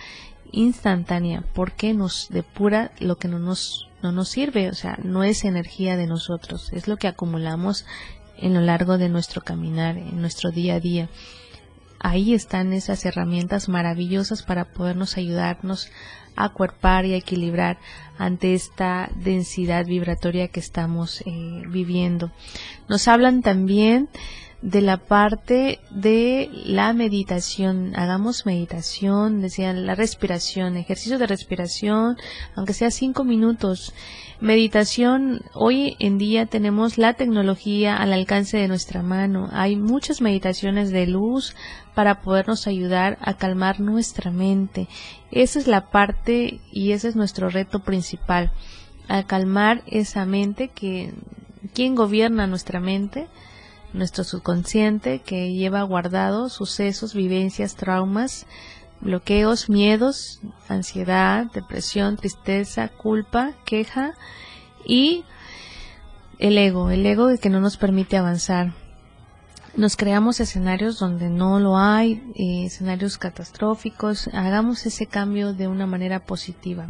instantánea 0.50 1.44
porque 1.54 1.94
nos 1.94 2.28
depura 2.30 2.90
lo 2.98 3.16
que 3.16 3.28
no 3.28 3.38
nos, 3.38 3.87
no 4.02 4.12
nos 4.12 4.28
sirve, 4.28 4.68
o 4.70 4.74
sea, 4.74 4.98
no 5.02 5.24
es 5.24 5.44
energía 5.44 5.96
de 5.96 6.06
nosotros, 6.06 6.72
es 6.72 6.88
lo 6.88 6.96
que 6.96 7.08
acumulamos 7.08 7.84
en 8.36 8.54
lo 8.54 8.60
largo 8.60 8.98
de 8.98 9.08
nuestro 9.08 9.42
caminar, 9.42 9.96
en 9.98 10.20
nuestro 10.20 10.50
día 10.50 10.76
a 10.76 10.80
día 10.80 11.08
ahí 12.00 12.34
están 12.34 12.72
esas 12.72 13.04
herramientas 13.04 13.68
maravillosas 13.68 14.42
para 14.42 14.66
podernos 14.66 15.16
ayudarnos 15.16 15.90
a 16.36 16.50
cuerpar 16.50 17.04
y 17.04 17.14
a 17.14 17.16
equilibrar 17.16 17.78
ante 18.16 18.54
esta 18.54 19.10
densidad 19.16 19.86
vibratoria 19.86 20.48
que 20.48 20.60
estamos 20.60 21.22
eh, 21.22 21.62
viviendo. 21.68 22.30
Nos 22.88 23.08
hablan 23.08 23.42
también 23.42 24.08
de 24.62 24.80
la 24.80 24.96
parte 24.96 25.78
de 25.90 26.50
la 26.64 26.92
meditación. 26.92 27.92
Hagamos 27.94 28.44
meditación, 28.44 29.40
decían 29.40 29.86
la 29.86 29.94
respiración, 29.94 30.76
ejercicio 30.76 31.18
de 31.18 31.26
respiración, 31.26 32.16
aunque 32.56 32.72
sea 32.72 32.90
cinco 32.90 33.24
minutos. 33.24 33.94
Meditación, 34.40 35.42
hoy 35.54 35.96
en 36.00 36.18
día 36.18 36.46
tenemos 36.46 36.98
la 36.98 37.14
tecnología 37.14 37.96
al 37.96 38.12
alcance 38.12 38.56
de 38.56 38.68
nuestra 38.68 39.02
mano. 39.02 39.48
Hay 39.52 39.76
muchas 39.76 40.20
meditaciones 40.20 40.90
de 40.90 41.06
luz 41.06 41.54
para 41.94 42.20
podernos 42.20 42.66
ayudar 42.66 43.18
a 43.20 43.34
calmar 43.34 43.80
nuestra 43.80 44.30
mente. 44.30 44.88
Esa 45.30 45.58
es 45.58 45.66
la 45.66 45.90
parte 45.90 46.60
y 46.72 46.92
ese 46.92 47.08
es 47.08 47.16
nuestro 47.16 47.48
reto 47.48 47.80
principal, 47.80 48.52
a 49.08 49.24
calmar 49.24 49.82
esa 49.86 50.24
mente 50.24 50.68
que 50.68 51.12
¿quién 51.74 51.94
gobierna 51.94 52.46
nuestra 52.46 52.80
mente? 52.80 53.28
Nuestro 53.92 54.24
subconsciente 54.24 55.20
que 55.20 55.52
lleva 55.54 55.82
guardado 55.82 56.48
sucesos, 56.50 57.14
vivencias, 57.14 57.74
traumas, 57.74 58.46
bloqueos, 59.00 59.68
miedos, 59.68 60.40
ansiedad, 60.68 61.46
depresión, 61.52 62.16
tristeza, 62.16 62.88
culpa, 62.88 63.52
queja 63.64 64.14
y 64.84 65.24
el 66.38 66.58
ego, 66.58 66.90
el 66.90 67.04
ego 67.06 67.28
que 67.40 67.50
no 67.50 67.60
nos 67.60 67.76
permite 67.76 68.16
avanzar. 68.16 68.72
Nos 69.76 69.96
creamos 69.96 70.40
escenarios 70.40 70.98
donde 70.98 71.30
no 71.30 71.60
lo 71.60 71.78
hay, 71.78 72.22
eh, 72.34 72.64
escenarios 72.66 73.16
catastróficos, 73.16 74.28
hagamos 74.32 74.84
ese 74.86 75.06
cambio 75.06 75.52
de 75.52 75.68
una 75.68 75.86
manera 75.86 76.24
positiva. 76.24 76.88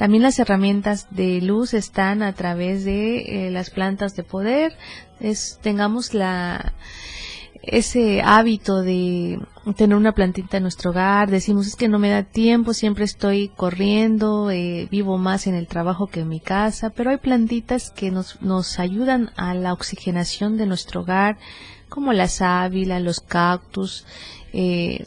También 0.00 0.22
las 0.22 0.38
herramientas 0.38 1.08
de 1.10 1.42
luz 1.42 1.74
están 1.74 2.22
a 2.22 2.32
través 2.32 2.86
de 2.86 3.48
eh, 3.48 3.50
las 3.50 3.68
plantas 3.68 4.16
de 4.16 4.22
poder, 4.22 4.74
es, 5.20 5.58
tengamos 5.60 6.14
la, 6.14 6.72
ese 7.60 8.22
hábito 8.22 8.80
de 8.80 9.38
tener 9.76 9.98
una 9.98 10.12
plantita 10.12 10.56
en 10.56 10.62
nuestro 10.62 10.92
hogar, 10.92 11.30
decimos 11.30 11.66
es 11.66 11.76
que 11.76 11.88
no 11.88 11.98
me 11.98 12.08
da 12.08 12.22
tiempo, 12.22 12.72
siempre 12.72 13.04
estoy 13.04 13.50
corriendo, 13.54 14.50
eh, 14.50 14.88
vivo 14.90 15.18
más 15.18 15.46
en 15.46 15.54
el 15.54 15.66
trabajo 15.66 16.06
que 16.06 16.20
en 16.20 16.30
mi 16.30 16.40
casa, 16.40 16.88
pero 16.88 17.10
hay 17.10 17.18
plantitas 17.18 17.90
que 17.90 18.10
nos, 18.10 18.40
nos 18.40 18.78
ayudan 18.78 19.32
a 19.36 19.52
la 19.52 19.74
oxigenación 19.74 20.56
de 20.56 20.64
nuestro 20.64 21.02
hogar, 21.02 21.36
como 21.90 22.14
la 22.14 22.28
sábila, 22.28 23.00
los 23.00 23.20
cactus, 23.20 24.06
eh, 24.54 25.04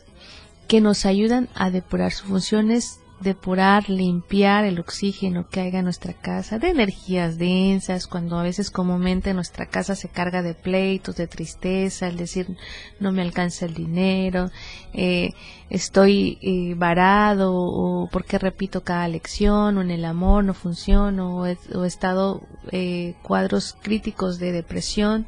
que 0.67 0.81
nos 0.81 1.07
ayudan 1.07 1.49
a 1.55 1.71
depurar 1.71 2.11
sus 2.11 2.27
funciones 2.27 2.99
depurar, 3.23 3.89
limpiar 3.89 4.65
el 4.65 4.79
oxígeno 4.79 5.47
que 5.49 5.61
haya 5.61 5.79
en 5.79 5.85
nuestra 5.85 6.13
casa, 6.13 6.59
de 6.59 6.69
energías 6.69 7.37
densas, 7.37 8.07
cuando 8.07 8.37
a 8.37 8.43
veces 8.43 8.69
comúnmente 8.69 9.33
nuestra 9.33 9.65
casa 9.65 9.95
se 9.95 10.09
carga 10.09 10.41
de 10.41 10.53
pleitos, 10.53 11.15
de 11.15 11.27
tristeza, 11.27 12.07
el 12.07 12.17
decir 12.17 12.55
no 12.99 13.11
me 13.11 13.21
alcanza 13.21 13.65
el 13.65 13.73
dinero, 13.73 14.51
eh, 14.93 15.31
estoy 15.69 16.37
eh, 16.41 16.75
varado 16.75 17.51
o 17.53 18.07
porque 18.11 18.37
repito 18.37 18.83
cada 18.83 19.07
lección 19.07 19.77
o 19.77 19.81
en 19.81 19.89
el 19.89 20.05
amor 20.05 20.43
no 20.43 20.53
funciono 20.53 21.37
o 21.37 21.45
he, 21.47 21.57
estado 21.85 22.41
eh, 22.71 23.15
cuadros 23.23 23.75
críticos 23.81 24.37
de 24.37 24.51
depresión. 24.51 25.25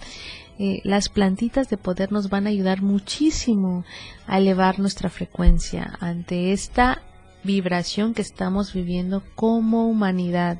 Eh, 0.58 0.80
las 0.84 1.10
plantitas 1.10 1.70
de 1.70 1.78
poder 1.78 2.14
nos 2.14 2.30
van 2.30 2.48
a 2.48 2.50
ayudar 2.50 2.82
muchísimo 2.82 3.84
a 4.26 4.38
elevar 4.38 4.80
nuestra 4.80 5.10
frecuencia 5.10 5.98
ante 6.00 6.54
esta 6.54 7.02
vibración 7.46 8.14
que 8.14 8.22
estamos 8.22 8.74
viviendo 8.74 9.24
como 9.36 9.88
humanidad. 9.88 10.60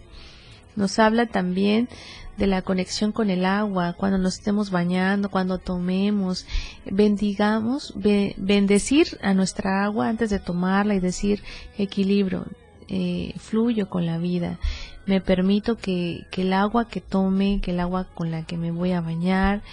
Nos 0.76 1.00
habla 1.00 1.26
también 1.26 1.90
de 2.38 2.48
la 2.48 2.62
conexión 2.62 3.12
con 3.12 3.30
el 3.30 3.46
agua, 3.46 3.94
cuando 3.94 4.18
nos 4.18 4.36
estemos 4.36 4.70
bañando, 4.70 5.30
cuando 5.30 5.58
tomemos, 5.58 6.46
bendigamos, 6.86 7.94
bendecir 7.96 9.18
a 9.22 9.34
nuestra 9.34 9.86
agua 9.86 10.10
antes 10.10 10.30
de 10.30 10.40
tomarla 10.40 10.96
y 10.96 11.00
decir 11.00 11.42
equilibrio, 11.78 12.46
eh, 12.88 13.34
fluyo 13.38 13.90
con 13.90 14.06
la 14.06 14.18
vida, 14.18 14.60
me 15.06 15.22
permito 15.22 15.78
que, 15.78 16.26
que 16.30 16.42
el 16.42 16.54
agua 16.54 16.88
que 16.88 17.00
tome, 17.00 17.62
que 17.62 17.72
el 17.72 17.80
agua 17.80 18.08
con 18.14 18.32
la 18.32 18.44
que 18.44 18.58
me 18.58 18.72
voy 18.72 18.92
a 18.92 19.02
bañar, 19.02 19.64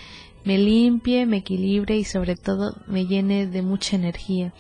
me 0.45 0.57
limpie, 0.59 1.27
me 1.27 1.39
equilibre 1.39 1.97
y 1.97 2.05
sobre 2.05 2.37
todo 2.37 2.77
me 2.87 3.07
llene 3.07 3.47
de 3.47 3.63
mucha 3.63 3.97
energía 3.97 4.53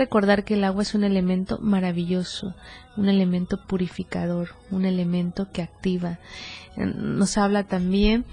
recordar 0.00 0.44
que 0.44 0.54
el 0.54 0.64
agua 0.64 0.82
es 0.82 0.94
un 0.94 1.04
elemento 1.04 1.58
maravilloso, 1.60 2.54
un 2.96 3.08
elemento 3.10 3.60
purificador, 3.66 4.48
un 4.70 4.86
elemento 4.86 5.48
que 5.52 5.60
activa. 5.62 6.18
Nos 6.76 7.36
habla 7.36 7.64
también 7.64 8.24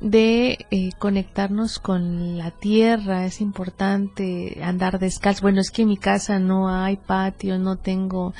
de 0.00 0.66
eh, 0.70 0.90
conectarnos 0.98 1.78
con 1.78 2.38
la 2.38 2.52
tierra, 2.52 3.26
es 3.26 3.40
importante 3.40 4.60
andar 4.62 4.98
descalzo. 4.98 5.42
Bueno, 5.42 5.60
es 5.60 5.70
que 5.70 5.82
en 5.82 5.88
mi 5.88 5.96
casa 5.96 6.38
no 6.38 6.68
hay 6.68 6.96
patio, 6.96 7.58
no 7.58 7.76
tengo 7.76 8.32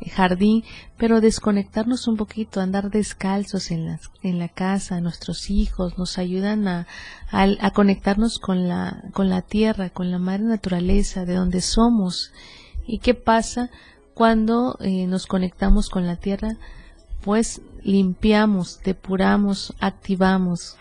eh, 0.00 0.10
jardín, 0.10 0.64
pero 0.98 1.20
desconectarnos 1.20 2.06
un 2.06 2.16
poquito, 2.16 2.60
andar 2.60 2.90
descalzos 2.90 3.70
en 3.70 3.86
la, 3.86 4.00
en 4.22 4.38
la 4.38 4.48
casa, 4.48 5.00
nuestros 5.00 5.48
hijos 5.50 5.96
nos 5.96 6.18
ayudan 6.18 6.68
a, 6.68 6.86
a, 7.30 7.70
conectarnos 7.70 8.38
con 8.38 8.68
la, 8.68 9.04
con 9.12 9.30
la 9.30 9.42
tierra, 9.42 9.90
con 9.90 10.10
la 10.10 10.18
madre 10.18 10.44
naturaleza, 10.44 11.24
de 11.24 11.34
donde 11.34 11.62
somos. 11.62 12.32
¿Y 12.86 12.98
qué 12.98 13.14
pasa 13.14 13.70
cuando 14.14 14.76
eh, 14.80 15.06
nos 15.06 15.26
conectamos 15.26 15.88
con 15.88 16.06
la 16.06 16.16
tierra? 16.16 16.56
Pues 17.22 17.62
limpiamos, 17.82 18.80
depuramos, 18.84 19.74
activamos, 19.80 20.76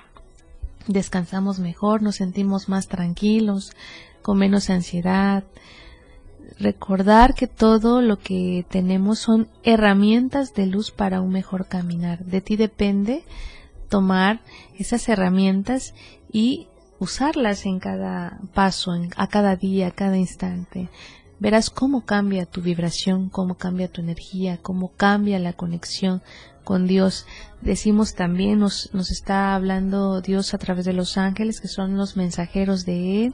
descansamos 0.88 1.60
mejor, 1.60 2.02
nos 2.02 2.16
sentimos 2.16 2.70
más 2.70 2.88
tranquilos, 2.88 3.72
con 4.22 4.38
menos 4.38 4.70
ansiedad. 4.70 5.44
Recordar 6.60 7.34
que 7.34 7.48
todo 7.48 8.02
lo 8.02 8.18
que 8.18 8.66
tenemos 8.70 9.20
son 9.20 9.48
herramientas 9.64 10.54
de 10.54 10.68
luz 10.68 10.92
para 10.92 11.22
un 11.22 11.32
mejor 11.32 11.68
caminar. 11.68 12.24
De 12.26 12.42
ti 12.42 12.56
depende 12.56 13.24
tomar 13.90 14.42
esas 14.78 15.08
herramientas 15.10 15.94
y 16.32 16.68
usarlas 17.00 17.66
en 17.66 17.80
cada 17.80 18.40
paso, 18.54 18.94
a 19.16 19.28
cada 19.28 19.56
día, 19.56 19.88
a 19.88 19.92
cada 19.92 20.18
instante. 20.18 20.90
Verás 21.40 21.70
cómo 21.70 22.06
cambia 22.06 22.46
tu 22.46 22.62
vibración, 22.62 23.30
cómo 23.30 23.56
cambia 23.56 23.92
tu 23.92 24.02
energía, 24.02 24.58
cómo 24.62 24.94
cambia 24.96 25.38
la 25.38 25.54
conexión 25.54 26.22
con 26.66 26.88
Dios. 26.88 27.26
Decimos 27.62 28.16
también, 28.16 28.60
nos, 28.60 28.94
nos 28.94 29.12
está 29.12 29.56
hablando 29.56 30.20
Dios 30.20 30.54
a 30.54 30.58
través 30.58 30.84
de 30.84 30.92
los 30.92 31.18
ángeles, 31.18 31.62
que 31.62 31.70
son 31.70 31.96
los 31.96 32.18
mensajeros 32.18 32.84
de 32.86 33.26
Él. 33.26 33.34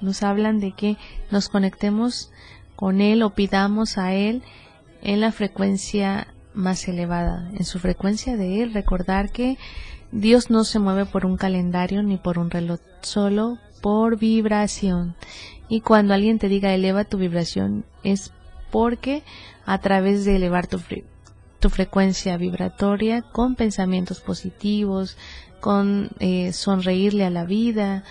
Nos 0.00 0.22
hablan 0.22 0.60
de 0.60 0.70
que 0.70 0.96
nos 1.32 1.48
conectemos 1.48 2.30
con 2.76 3.00
Él 3.00 3.24
o 3.24 3.30
pidamos 3.30 3.98
a 3.98 4.14
Él 4.14 4.44
en 5.02 5.20
la 5.20 5.32
frecuencia 5.32 6.28
más 6.54 6.86
elevada, 6.86 7.50
en 7.54 7.64
su 7.64 7.80
frecuencia 7.80 8.36
de 8.36 8.62
Él. 8.62 8.72
Recordar 8.72 9.32
que 9.32 9.58
Dios 10.12 10.50
no 10.50 10.62
se 10.62 10.78
mueve 10.78 11.04
por 11.04 11.26
un 11.26 11.36
calendario 11.36 12.02
ni 12.04 12.16
por 12.16 12.38
un 12.38 12.50
reloj, 12.50 12.78
solo 13.02 13.58
por 13.80 14.18
vibración. 14.18 15.16
Y 15.68 15.80
cuando 15.80 16.14
alguien 16.14 16.38
te 16.38 16.48
diga 16.48 16.72
eleva 16.72 17.04
tu 17.04 17.18
vibración, 17.18 17.84
es 18.02 18.32
porque 18.70 19.22
a 19.66 19.78
través 19.78 20.24
de 20.24 20.36
elevar 20.36 20.66
tu, 20.66 20.80
tu 21.60 21.70
frecuencia 21.70 22.36
vibratoria 22.36 23.22
con 23.22 23.54
pensamientos 23.54 24.20
positivos, 24.20 25.16
con 25.60 26.10
eh, 26.20 26.52
sonreírle 26.52 27.24
a 27.24 27.30
la 27.30 27.44
vida, 27.44 28.04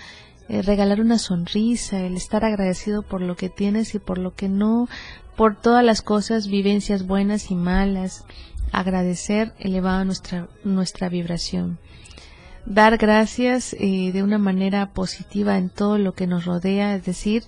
eh, 0.49 0.61
regalar 0.61 1.01
una 1.01 1.17
sonrisa, 1.17 1.99
el 1.99 2.15
estar 2.15 2.43
agradecido 2.45 3.03
por 3.03 3.21
lo 3.21 3.35
que 3.35 3.49
tienes 3.49 3.95
y 3.95 3.99
por 3.99 4.17
lo 4.17 4.33
que 4.33 4.49
no, 4.49 4.87
por 5.35 5.59
todas 5.59 5.83
las 5.83 6.01
cosas, 6.01 6.47
vivencias 6.47 7.05
buenas 7.05 7.51
y 7.51 7.55
malas, 7.55 8.25
agradecer 8.71 9.53
elevado 9.59 10.03
nuestra, 10.05 10.47
nuestra 10.63 11.09
vibración. 11.09 11.79
Dar 12.65 12.97
gracias 12.97 13.73
eh, 13.79 14.11
de 14.11 14.23
una 14.23 14.37
manera 14.37 14.91
positiva 14.91 15.57
en 15.57 15.69
todo 15.69 15.97
lo 15.97 16.13
que 16.13 16.27
nos 16.27 16.45
rodea, 16.45 16.95
es 16.95 17.05
decir, 17.05 17.43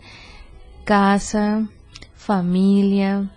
casa, 0.86 1.68
familia, 2.16 3.30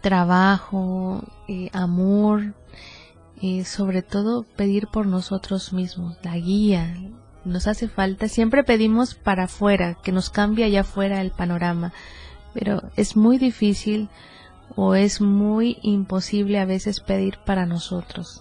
trabajo, 0.00 1.24
eh, 1.52 1.68
amor, 1.74 2.54
eh, 3.42 3.66
sobre 3.66 4.00
todo 4.00 4.44
pedir 4.56 4.86
por 4.86 5.06
nosotros 5.06 5.74
mismos, 5.74 6.16
la 6.22 6.38
guía. 6.38 6.96
Nos 7.44 7.66
hace 7.66 7.88
falta, 7.88 8.26
siempre 8.28 8.64
pedimos 8.64 9.14
para 9.14 9.44
afuera, 9.44 9.98
que 10.02 10.12
nos 10.12 10.30
cambie 10.30 10.64
allá 10.64 10.80
afuera 10.80 11.20
el 11.20 11.30
panorama, 11.30 11.92
pero 12.54 12.90
es 12.96 13.16
muy 13.16 13.36
difícil 13.36 14.08
o 14.76 14.94
es 14.94 15.20
muy 15.20 15.76
imposible 15.82 16.58
a 16.58 16.64
veces 16.64 17.00
pedir 17.00 17.36
para 17.44 17.66
nosotros. 17.66 18.40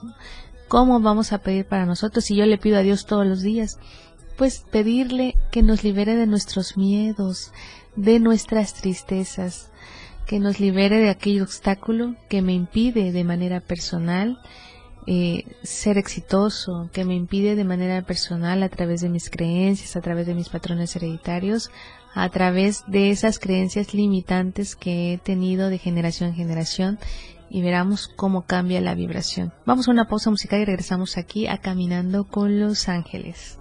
¿Cómo 0.69 1.01
vamos 1.01 1.33
a 1.33 1.39
pedir 1.39 1.65
para 1.65 1.85
nosotros 1.85 2.23
si 2.23 2.37
yo 2.37 2.45
le 2.45 2.57
pido 2.57 2.77
a 2.77 2.81
Dios 2.81 3.05
todos 3.05 3.27
los 3.27 3.41
días? 3.41 3.77
Pues 4.37 4.63
pedirle 4.71 5.35
que 5.51 5.63
nos 5.63 5.83
libere 5.83 6.15
de 6.15 6.27
nuestros 6.27 6.77
miedos, 6.77 7.51
de 7.97 8.21
nuestras 8.21 8.73
tristezas, 8.75 9.70
que 10.31 10.39
nos 10.39 10.61
libere 10.61 10.99
de 10.99 11.09
aquel 11.09 11.41
obstáculo 11.41 12.15
que 12.29 12.41
me 12.41 12.53
impide 12.53 13.11
de 13.11 13.25
manera 13.25 13.59
personal 13.59 14.39
eh, 15.05 15.43
ser 15.61 15.97
exitoso, 15.97 16.89
que 16.93 17.03
me 17.03 17.15
impide 17.15 17.55
de 17.55 17.65
manera 17.65 18.01
personal 18.03 18.63
a 18.63 18.69
través 18.69 19.01
de 19.01 19.09
mis 19.09 19.29
creencias, 19.29 19.97
a 19.97 19.99
través 19.99 20.25
de 20.27 20.33
mis 20.33 20.47
patrones 20.47 20.95
hereditarios, 20.95 21.69
a 22.13 22.29
través 22.29 22.85
de 22.87 23.11
esas 23.11 23.39
creencias 23.39 23.93
limitantes 23.93 24.77
que 24.77 25.11
he 25.11 25.17
tenido 25.17 25.67
de 25.67 25.79
generación 25.79 26.29
en 26.29 26.35
generación 26.35 26.99
y 27.49 27.61
veramos 27.61 28.07
cómo 28.07 28.43
cambia 28.43 28.79
la 28.79 28.95
vibración. 28.95 29.51
Vamos 29.65 29.89
a 29.89 29.91
una 29.91 30.07
pausa 30.07 30.29
musical 30.29 30.61
y 30.61 30.65
regresamos 30.65 31.17
aquí 31.17 31.47
a 31.47 31.57
Caminando 31.57 32.23
con 32.23 32.57
los 32.57 32.87
Ángeles. 32.87 33.59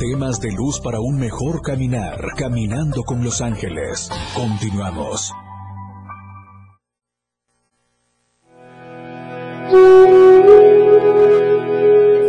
Temas 0.00 0.40
de 0.40 0.50
luz 0.52 0.80
para 0.80 0.98
un 0.98 1.18
mejor 1.18 1.60
caminar, 1.60 2.18
caminando 2.34 3.02
con 3.02 3.22
los 3.22 3.42
ángeles. 3.42 4.08
Continuamos. 4.34 5.30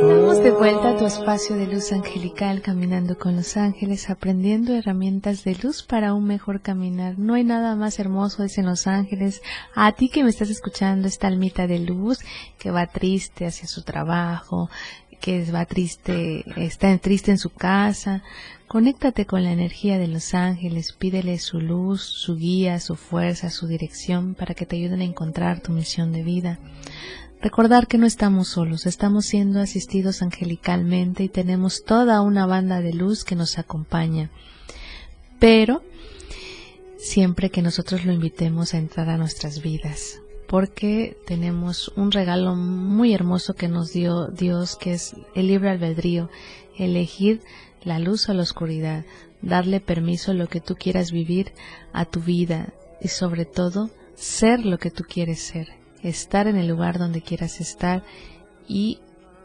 Estamos 0.02 0.44
de 0.44 0.52
vuelta 0.52 0.90
a 0.90 0.98
tu 0.98 1.06
espacio 1.06 1.56
de 1.56 1.68
luz 1.68 1.94
angelical, 1.94 2.62
caminando 2.62 3.18
con 3.18 3.38
los 3.38 3.56
ángeles, 3.56 4.10
aprendiendo 4.10 4.74
herramientas 4.74 5.46
de 5.46 5.56
luz 5.56 5.82
para 5.82 6.14
un 6.14 6.26
mejor 6.26 6.60
caminar. 6.60 7.18
No 7.18 7.36
hay 7.36 7.46
nada 7.46 7.78
más 7.78 8.00
hermoso, 8.00 8.44
dicen 8.44 8.66
los 8.66 8.86
ángeles. 8.86 9.42
A 9.76 9.94
ti 9.94 10.10
que 10.10 10.26
me 10.26 10.30
estás 10.30 10.50
escuchando, 10.50 11.08
esta 11.08 11.28
almita 11.28 11.68
de 11.68 11.80
luz 11.80 12.20
que 12.60 12.70
va 12.70 12.88
triste 12.88 13.46
hacia 13.46 13.70
su 13.70 13.84
trabajo, 13.84 14.70
que 15.22 15.50
va 15.52 15.66
triste, 15.66 16.44
está 16.58 16.98
triste 16.98 17.32
en 17.32 17.38
su 17.38 17.52
casa, 17.52 18.24
conéctate 18.68 19.26
con 19.26 19.44
la 19.44 19.52
energía 19.52 19.98
de 19.98 20.08
los 20.08 20.34
ángeles, 20.34 20.94
pídele 20.94 21.40
su 21.40 21.62
luz, 21.62 22.02
su 22.02 22.36
guía, 22.36 22.80
su 22.80 22.96
fuerza, 22.96 23.50
su 23.50 23.68
dirección 23.68 24.34
para 24.34 24.56
que 24.56 24.66
te 24.66 24.76
ayuden 24.76 25.02
a 25.02 25.06
encontrar 25.06 25.62
tu 25.62 25.72
misión 25.72 26.12
de 26.12 26.24
vida. 26.24 26.60
Recordar 27.42 27.88
que 27.88 27.98
no 27.98 28.06
estamos 28.06 28.50
solos, 28.50 28.86
estamos 28.86 29.26
siendo 29.26 29.62
asistidos 29.62 30.22
angelicalmente 30.22 31.24
y 31.24 31.30
tenemos 31.30 31.84
toda 31.84 32.22
una 32.22 32.46
banda 32.46 32.82
de 32.82 32.94
luz 32.94 33.24
que 33.24 33.36
nos 33.36 33.58
acompaña. 33.58 34.30
Pero 35.40 35.84
siempre 36.98 37.50
que 37.50 37.62
nosotros 37.62 38.06
lo 38.06 38.14
invitemos 38.14 38.74
a 38.74 38.78
entrar 38.78 39.10
a 39.10 39.18
nuestras 39.18 39.62
vidas, 39.62 40.22
porque 40.52 41.16
tenemos 41.26 41.94
un 41.96 42.12
regalo 42.12 42.56
muy 42.56 43.14
hermoso 43.14 43.54
que 43.54 43.70
nos 43.70 43.94
dio 43.94 44.28
Dios, 44.28 44.76
que 44.76 44.92
es 44.92 45.16
el 45.34 45.48
libre 45.48 45.70
albedrío, 45.70 46.30
elegir 46.78 47.40
la 47.86 48.00
luz 48.00 48.28
o 48.28 48.34
la 48.34 48.42
oscuridad, 48.42 49.06
darle 49.42 49.80
permiso 49.80 50.32
a 50.32 50.34
lo 50.34 50.48
que 50.48 50.60
tú 50.60 50.76
quieras 50.76 51.14
vivir 51.14 51.54
a 51.94 52.04
tu 52.04 52.20
vida 52.20 52.74
y 53.00 53.08
sobre 53.08 53.46
todo 53.46 53.92
ser 54.16 54.66
lo 54.66 54.78
que 54.78 54.92
tú 54.92 55.06
quieres 55.08 55.40
ser, 55.40 55.70
estar 56.04 56.48
en 56.48 56.58
el 56.58 56.68
lugar 56.68 57.00
donde 57.00 57.22
quieras 57.22 57.62
estar 57.62 58.04
y 58.68 59.00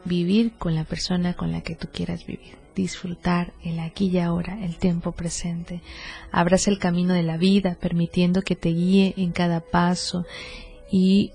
vivir 0.04 0.54
con 0.58 0.74
la 0.74 0.82
persona 0.82 1.34
con 1.34 1.52
la 1.52 1.60
que 1.60 1.76
tú 1.76 1.86
quieras 1.92 2.26
vivir 2.26 2.56
disfrutar 2.74 3.54
el 3.64 3.80
aquí 3.80 4.08
y 4.08 4.18
ahora, 4.18 4.62
el 4.62 4.76
tiempo 4.76 5.12
presente. 5.12 5.80
Abraza 6.30 6.70
el 6.70 6.78
camino 6.78 7.14
de 7.14 7.22
la 7.22 7.38
vida, 7.38 7.78
permitiendo 7.80 8.42
que 8.42 8.54
te 8.54 8.68
guíe 8.68 9.14
en 9.16 9.32
cada 9.32 9.60
paso 9.60 10.26
y, 10.90 11.32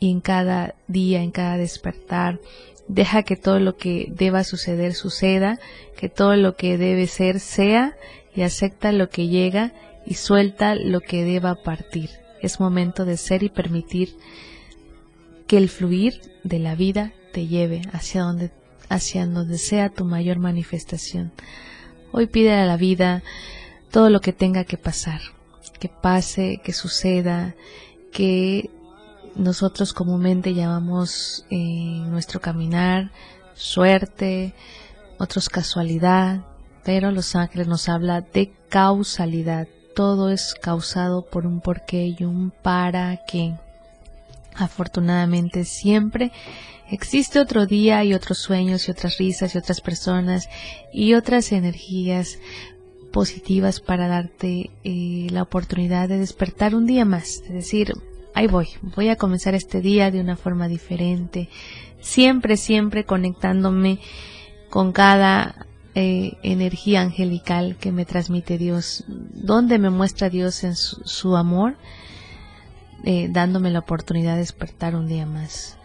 en 0.00 0.20
cada 0.20 0.74
día, 0.86 1.22
en 1.22 1.30
cada 1.30 1.56
despertar. 1.56 2.40
Deja 2.88 3.22
que 3.22 3.36
todo 3.36 3.60
lo 3.60 3.76
que 3.76 4.08
deba 4.10 4.44
suceder 4.44 4.94
suceda, 4.94 5.58
que 5.96 6.08
todo 6.08 6.36
lo 6.36 6.56
que 6.56 6.76
debe 6.76 7.06
ser 7.06 7.40
sea 7.40 7.96
y 8.34 8.42
acepta 8.42 8.92
lo 8.92 9.08
que 9.08 9.28
llega 9.28 9.72
y 10.04 10.14
suelta 10.14 10.74
lo 10.74 11.00
que 11.00 11.24
deba 11.24 11.54
partir. 11.54 12.10
Es 12.42 12.60
momento 12.60 13.04
de 13.04 13.16
ser 13.16 13.42
y 13.42 13.48
permitir 13.48 14.16
que 15.46 15.56
el 15.56 15.68
fluir 15.68 16.20
de 16.42 16.58
la 16.58 16.74
vida 16.74 17.12
te 17.32 17.46
lleve 17.46 17.82
hacia 17.92 18.22
donde, 18.22 18.50
hacia 18.88 19.26
donde 19.26 19.58
sea 19.58 19.88
tu 19.88 20.04
mayor 20.04 20.38
manifestación. 20.38 21.32
Hoy 22.12 22.26
pide 22.26 22.52
a 22.52 22.66
la 22.66 22.76
vida 22.76 23.22
todo 23.90 24.10
lo 24.10 24.20
que 24.20 24.32
tenga 24.32 24.64
que 24.64 24.76
pasar, 24.76 25.20
que 25.80 25.88
pase, 25.88 26.60
que 26.62 26.72
suceda, 26.72 27.54
que 28.14 28.70
nosotros 29.34 29.92
comúnmente 29.92 30.54
llamamos 30.54 31.44
en 31.50 32.10
nuestro 32.10 32.40
caminar 32.40 33.10
suerte, 33.54 34.54
otros 35.18 35.48
casualidad, 35.48 36.42
pero 36.84 37.10
los 37.10 37.34
ángeles 37.34 37.66
nos 37.66 37.88
habla 37.88 38.20
de 38.20 38.52
causalidad. 38.68 39.66
Todo 39.96 40.30
es 40.30 40.54
causado 40.54 41.26
por 41.26 41.46
un 41.46 41.60
porqué 41.60 42.14
y 42.18 42.24
un 42.24 42.50
para 42.50 43.20
qué. 43.26 43.54
Afortunadamente 44.54 45.64
siempre 45.64 46.30
existe 46.90 47.40
otro 47.40 47.66
día 47.66 48.04
y 48.04 48.14
otros 48.14 48.38
sueños 48.38 48.86
y 48.86 48.92
otras 48.92 49.18
risas 49.18 49.54
y 49.54 49.58
otras 49.58 49.80
personas 49.80 50.48
y 50.92 51.14
otras 51.14 51.50
energías 51.50 52.38
positivas 53.14 53.80
para 53.80 54.08
darte 54.08 54.70
eh, 54.82 55.28
la 55.30 55.42
oportunidad 55.42 56.08
de 56.08 56.18
despertar 56.18 56.74
un 56.74 56.84
día 56.84 57.04
más, 57.04 57.42
es 57.46 57.52
decir, 57.52 57.92
ahí 58.34 58.48
voy, 58.48 58.66
voy 58.82 59.08
a 59.08 59.14
comenzar 59.14 59.54
este 59.54 59.80
día 59.80 60.10
de 60.10 60.20
una 60.20 60.34
forma 60.36 60.66
diferente, 60.66 61.48
siempre, 62.00 62.56
siempre 62.56 63.04
conectándome 63.04 64.00
con 64.68 64.90
cada 64.90 65.68
eh, 65.94 66.32
energía 66.42 67.02
angelical 67.02 67.76
que 67.76 67.92
me 67.92 68.04
transmite 68.04 68.58
Dios, 68.58 69.04
donde 69.06 69.78
me 69.78 69.90
muestra 69.90 70.28
Dios 70.28 70.64
en 70.64 70.74
su, 70.74 71.36
amor, 71.36 71.76
eh, 73.04 73.28
dándome 73.30 73.70
la 73.70 73.78
oportunidad 73.78 74.32
de 74.32 74.40
despertar 74.40 74.96
un 74.96 75.06
día 75.06 75.24
más 75.24 75.78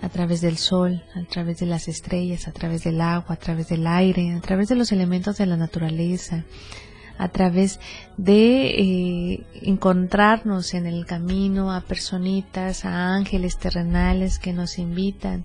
a 0.00 0.08
través 0.08 0.40
del 0.40 0.58
sol, 0.58 1.02
a 1.14 1.24
través 1.24 1.58
de 1.58 1.66
las 1.66 1.88
estrellas, 1.88 2.48
a 2.48 2.52
través 2.52 2.84
del 2.84 3.00
agua, 3.00 3.34
a 3.34 3.38
través 3.38 3.68
del 3.68 3.86
aire, 3.86 4.34
a 4.34 4.40
través 4.40 4.68
de 4.68 4.76
los 4.76 4.92
elementos 4.92 5.38
de 5.38 5.46
la 5.46 5.56
naturaleza, 5.56 6.44
a 7.18 7.28
través 7.28 7.80
de 8.16 8.66
eh, 8.68 9.46
encontrarnos 9.62 10.72
en 10.74 10.86
el 10.86 11.04
camino 11.04 11.72
a 11.72 11.80
personitas, 11.80 12.84
a 12.84 13.14
ángeles 13.16 13.58
terrenales 13.58 14.38
que 14.38 14.52
nos 14.52 14.78
invitan, 14.78 15.44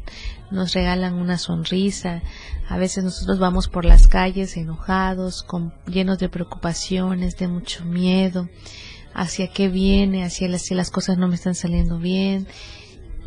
nos 0.51 0.73
regalan 0.73 1.15
una 1.15 1.39
sonrisa. 1.39 2.21
A 2.69 2.77
veces 2.77 3.03
nosotros 3.03 3.39
vamos 3.39 3.67
por 3.67 3.85
las 3.85 4.07
calles 4.07 4.55
enojados, 4.55 5.47
llenos 5.87 6.19
de 6.19 6.29
preocupaciones, 6.29 7.37
de 7.37 7.47
mucho 7.47 7.85
miedo, 7.85 8.49
hacia 9.15 9.51
qué 9.51 9.67
viene, 9.67 10.23
hacia 10.23 10.55
si 10.59 10.75
las 10.75 10.91
cosas 10.91 11.17
no 11.17 11.27
me 11.27 11.35
están 11.35 11.55
saliendo 11.55 11.97
bien. 11.97 12.47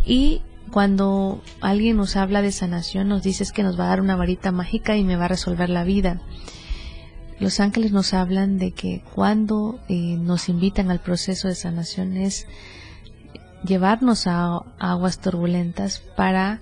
Y 0.04 0.42
cuando 0.70 1.42
alguien 1.60 1.96
nos 1.96 2.16
habla 2.16 2.42
de 2.42 2.52
sanación, 2.52 3.08
nos 3.08 3.22
dice 3.22 3.44
que 3.54 3.62
nos 3.62 3.78
va 3.78 3.84
a 3.84 3.88
dar 3.88 4.00
una 4.00 4.16
varita 4.16 4.52
mágica 4.52 4.96
y 4.96 5.04
me 5.04 5.16
va 5.16 5.26
a 5.26 5.28
resolver 5.28 5.70
la 5.70 5.84
vida. 5.84 6.20
Los 7.38 7.60
ángeles 7.60 7.92
nos 7.92 8.14
hablan 8.14 8.58
de 8.58 8.72
que 8.72 9.02
cuando 9.14 9.78
eh, 9.88 10.16
nos 10.18 10.48
invitan 10.48 10.90
al 10.90 11.00
proceso 11.00 11.48
de 11.48 11.54
sanación 11.54 12.16
es 12.16 12.46
llevarnos 13.64 14.26
a, 14.26 14.60
aguas 14.78 15.18
turbulentas 15.20 16.00
para 16.16 16.60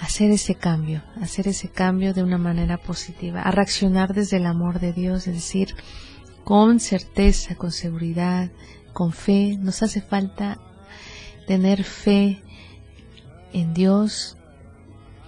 hacer 0.00 0.30
ese 0.30 0.56
cambio, 0.56 1.02
hacer 1.20 1.48
ese 1.48 1.68
cambio 1.68 2.14
de 2.14 2.22
una 2.22 2.38
manera 2.38 2.78
positiva, 2.78 3.42
a 3.42 3.50
reaccionar 3.50 4.12
desde 4.12 4.38
el 4.38 4.46
amor 4.46 4.80
de 4.80 4.92
Dios, 4.92 5.26
es 5.26 5.34
decir, 5.34 5.74
con 6.44 6.80
certeza, 6.80 7.54
con 7.54 7.70
seguridad, 7.70 8.50
con 8.92 9.12
fe. 9.12 9.56
Nos 9.58 9.82
hace 9.82 10.00
falta 10.00 10.58
tener 11.46 11.84
fe 11.84 12.42
en 13.52 13.74
Dios, 13.74 14.36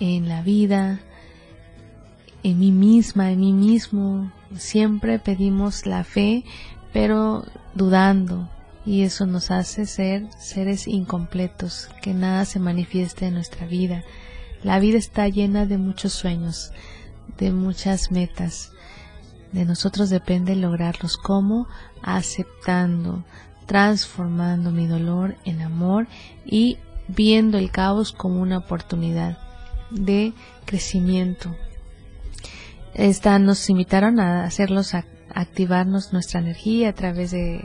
en 0.00 0.28
la 0.28 0.42
vida, 0.42 1.00
en 2.42 2.58
mí 2.58 2.72
misma, 2.72 3.32
en 3.32 3.40
mí 3.40 3.52
mismo, 3.52 4.32
siempre 4.56 5.18
pedimos 5.18 5.86
la 5.86 6.04
fe, 6.04 6.44
pero 6.92 7.44
dudando, 7.74 8.48
y 8.86 9.02
eso 9.02 9.26
nos 9.26 9.50
hace 9.50 9.86
ser 9.86 10.26
seres 10.38 10.88
incompletos, 10.88 11.88
que 12.00 12.14
nada 12.14 12.44
se 12.44 12.58
manifieste 12.58 13.26
en 13.26 13.34
nuestra 13.34 13.66
vida. 13.66 14.04
La 14.62 14.78
vida 14.78 14.98
está 14.98 15.28
llena 15.28 15.66
de 15.66 15.78
muchos 15.78 16.12
sueños, 16.12 16.72
de 17.36 17.52
muchas 17.52 18.10
metas. 18.10 18.72
De 19.52 19.64
nosotros 19.64 20.10
depende 20.10 20.56
lograrlos 20.56 21.16
como 21.16 21.68
aceptando, 22.02 23.24
transformando 23.66 24.70
mi 24.70 24.86
dolor 24.86 25.36
en 25.44 25.60
amor 25.60 26.06
y 26.44 26.78
viendo 27.08 27.58
el 27.58 27.70
caos 27.70 28.12
como 28.12 28.40
una 28.40 28.58
oportunidad 28.58 29.38
de 29.90 30.32
crecimiento, 30.64 31.54
esta 32.94 33.38
nos 33.38 33.68
invitaron 33.70 34.20
a 34.20 34.44
hacerlos 34.44 34.94
a 34.94 35.04
activarnos 35.34 36.12
nuestra 36.12 36.40
energía 36.40 36.88
a 36.90 36.92
través 36.92 37.30
de 37.30 37.64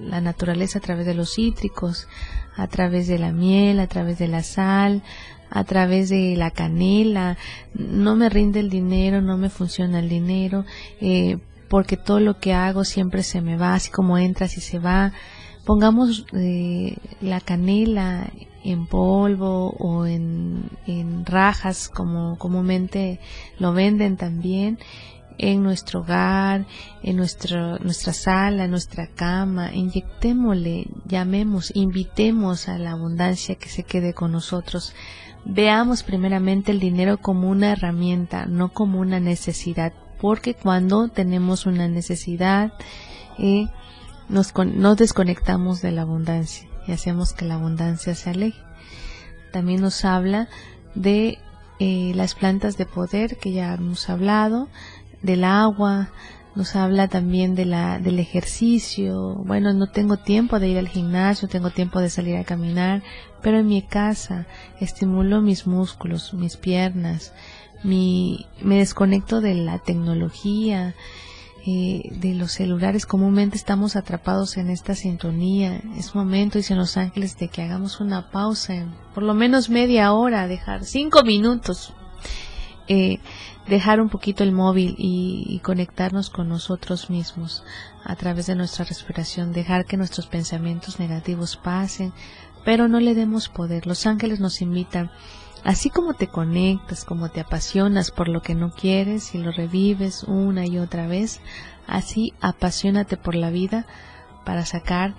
la 0.00 0.20
naturaleza, 0.20 0.78
a 0.78 0.82
través 0.82 1.06
de 1.06 1.14
los 1.14 1.34
cítricos, 1.34 2.08
a 2.56 2.66
través 2.68 3.06
de 3.06 3.18
la 3.18 3.32
miel, 3.32 3.80
a 3.80 3.86
través 3.86 4.18
de 4.18 4.28
la 4.28 4.42
sal, 4.42 5.02
a 5.50 5.64
través 5.64 6.08
de 6.08 6.36
la 6.36 6.50
canela, 6.50 7.36
no 7.74 8.16
me 8.16 8.28
rinde 8.28 8.60
el 8.60 8.70
dinero, 8.70 9.20
no 9.20 9.36
me 9.36 9.50
funciona 9.50 9.98
el 9.98 10.08
dinero, 10.08 10.64
eh, 11.00 11.38
porque 11.68 11.96
todo 11.96 12.20
lo 12.20 12.38
que 12.38 12.54
hago 12.54 12.84
siempre 12.84 13.22
se 13.22 13.40
me 13.40 13.56
va, 13.56 13.74
así 13.74 13.90
como 13.90 14.18
entras 14.18 14.56
y 14.56 14.60
se 14.60 14.78
va. 14.78 15.12
Pongamos 15.66 16.24
eh, 16.32 16.96
la 17.20 17.40
canela 17.40 18.30
en 18.62 18.86
polvo 18.86 19.70
o 19.78 20.06
en, 20.06 20.70
en 20.86 21.26
rajas 21.26 21.88
como 21.88 22.38
comúnmente 22.38 23.20
lo 23.58 23.72
venden 23.72 24.16
también 24.16 24.78
en 25.38 25.62
nuestro 25.62 26.00
hogar, 26.00 26.66
en 27.02 27.16
nuestro, 27.16 27.78
nuestra 27.78 28.12
sala, 28.12 28.64
en 28.64 28.70
nuestra 28.70 29.08
cama, 29.08 29.74
inyectémosle, 29.74 30.86
llamemos, 31.04 31.72
invitemos 31.74 32.68
a 32.68 32.78
la 32.78 32.92
abundancia 32.92 33.56
que 33.56 33.68
se 33.68 33.82
quede 33.82 34.14
con 34.14 34.32
nosotros. 34.32 34.94
Veamos 35.44 36.02
primeramente 36.02 36.72
el 36.72 36.80
dinero 36.80 37.18
como 37.18 37.50
una 37.50 37.72
herramienta, 37.72 38.46
no 38.46 38.72
como 38.72 39.00
una 39.00 39.20
necesidad, 39.20 39.92
porque 40.20 40.54
cuando 40.54 41.08
tenemos 41.08 41.66
una 41.66 41.88
necesidad, 41.88 42.72
eh, 43.38 43.66
nos, 44.28 44.54
nos 44.54 44.96
desconectamos 44.96 45.82
de 45.82 45.92
la 45.92 46.02
abundancia 46.02 46.68
y 46.86 46.92
hacemos 46.92 47.32
que 47.32 47.44
la 47.44 47.54
abundancia 47.54 48.14
se 48.14 48.30
aleje. 48.30 48.60
También 49.52 49.80
nos 49.80 50.04
habla 50.04 50.48
de 50.94 51.38
eh, 51.78 52.12
las 52.14 52.34
plantas 52.34 52.76
de 52.76 52.86
poder 52.86 53.36
que 53.36 53.52
ya 53.52 53.74
hemos 53.74 54.08
hablado, 54.08 54.68
del 55.22 55.44
agua, 55.44 56.10
nos 56.54 56.74
habla 56.74 57.06
también 57.08 57.54
de 57.54 57.66
la, 57.66 57.98
del 57.98 58.18
ejercicio. 58.18 59.34
Bueno, 59.44 59.74
no 59.74 59.88
tengo 59.88 60.16
tiempo 60.16 60.58
de 60.58 60.68
ir 60.68 60.78
al 60.78 60.88
gimnasio, 60.88 61.48
tengo 61.48 61.70
tiempo 61.70 62.00
de 62.00 62.08
salir 62.08 62.36
a 62.36 62.44
caminar, 62.44 63.02
pero 63.42 63.58
en 63.58 63.66
mi 63.66 63.82
casa 63.82 64.46
estimulo 64.80 65.42
mis 65.42 65.66
músculos, 65.66 66.32
mis 66.32 66.56
piernas, 66.56 67.34
mi, 67.84 68.46
me 68.62 68.78
desconecto 68.78 69.42
de 69.42 69.54
la 69.54 69.78
tecnología, 69.78 70.94
eh, 71.66 72.10
de 72.12 72.34
los 72.34 72.52
celulares. 72.52 73.06
Comúnmente 73.06 73.56
estamos 73.56 73.96
atrapados 73.96 74.56
en 74.56 74.70
esta 74.70 74.94
sintonía. 74.94 75.82
Es 75.96 76.14
momento, 76.14 76.58
dicen 76.58 76.78
los 76.78 76.96
ángeles, 76.96 77.36
de 77.38 77.48
que 77.48 77.62
hagamos 77.62 78.00
una 78.00 78.30
pausa, 78.30 78.86
por 79.14 79.24
lo 79.24 79.34
menos 79.34 79.68
media 79.68 80.12
hora, 80.12 80.46
dejar 80.46 80.84
cinco 80.84 81.24
minutos. 81.24 81.92
Eh, 82.86 83.18
dejar 83.66 84.00
un 84.00 84.08
poquito 84.08 84.44
el 84.44 84.52
móvil 84.52 84.94
y, 84.96 85.60
conectarnos 85.64 86.30
con 86.30 86.48
nosotros 86.48 87.10
mismos 87.10 87.64
a 88.04 88.14
través 88.14 88.46
de 88.46 88.54
nuestra 88.54 88.84
respiración, 88.84 89.52
dejar 89.52 89.86
que 89.86 89.96
nuestros 89.96 90.28
pensamientos 90.28 91.00
negativos 91.00 91.56
pasen, 91.56 92.12
pero 92.64 92.86
no 92.86 93.00
le 93.00 93.16
demos 93.16 93.48
poder. 93.48 93.88
Los 93.88 94.06
ángeles 94.06 94.38
nos 94.38 94.62
invitan, 94.62 95.10
así 95.66 95.90
como 95.90 96.14
te 96.14 96.28
conectas, 96.28 97.04
como 97.04 97.28
te 97.28 97.40
apasionas 97.40 98.12
por 98.12 98.28
lo 98.28 98.40
que 98.40 98.54
no 98.54 98.70
quieres 98.70 99.34
y 99.34 99.38
lo 99.38 99.50
revives 99.50 100.22
una 100.22 100.64
y 100.64 100.78
otra 100.78 101.08
vez, 101.08 101.40
así 101.88 102.32
apasionate 102.40 103.16
por 103.16 103.34
la 103.34 103.50
vida 103.50 103.84
para 104.44 104.64
sacar 104.64 105.16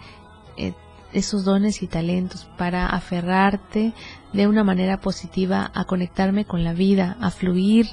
eh, 0.56 0.74
esos 1.12 1.44
dones 1.44 1.84
y 1.84 1.88
talentos, 1.88 2.50
para 2.58 2.88
aferrarte 2.88 3.92
de 4.32 4.48
una 4.48 4.64
manera 4.64 5.02
positiva 5.02 5.70
a 5.74 5.84
conectarme 5.84 6.46
con 6.46 6.64
la 6.64 6.72
vida, 6.72 7.18
a 7.20 7.30
fluir. 7.30 7.88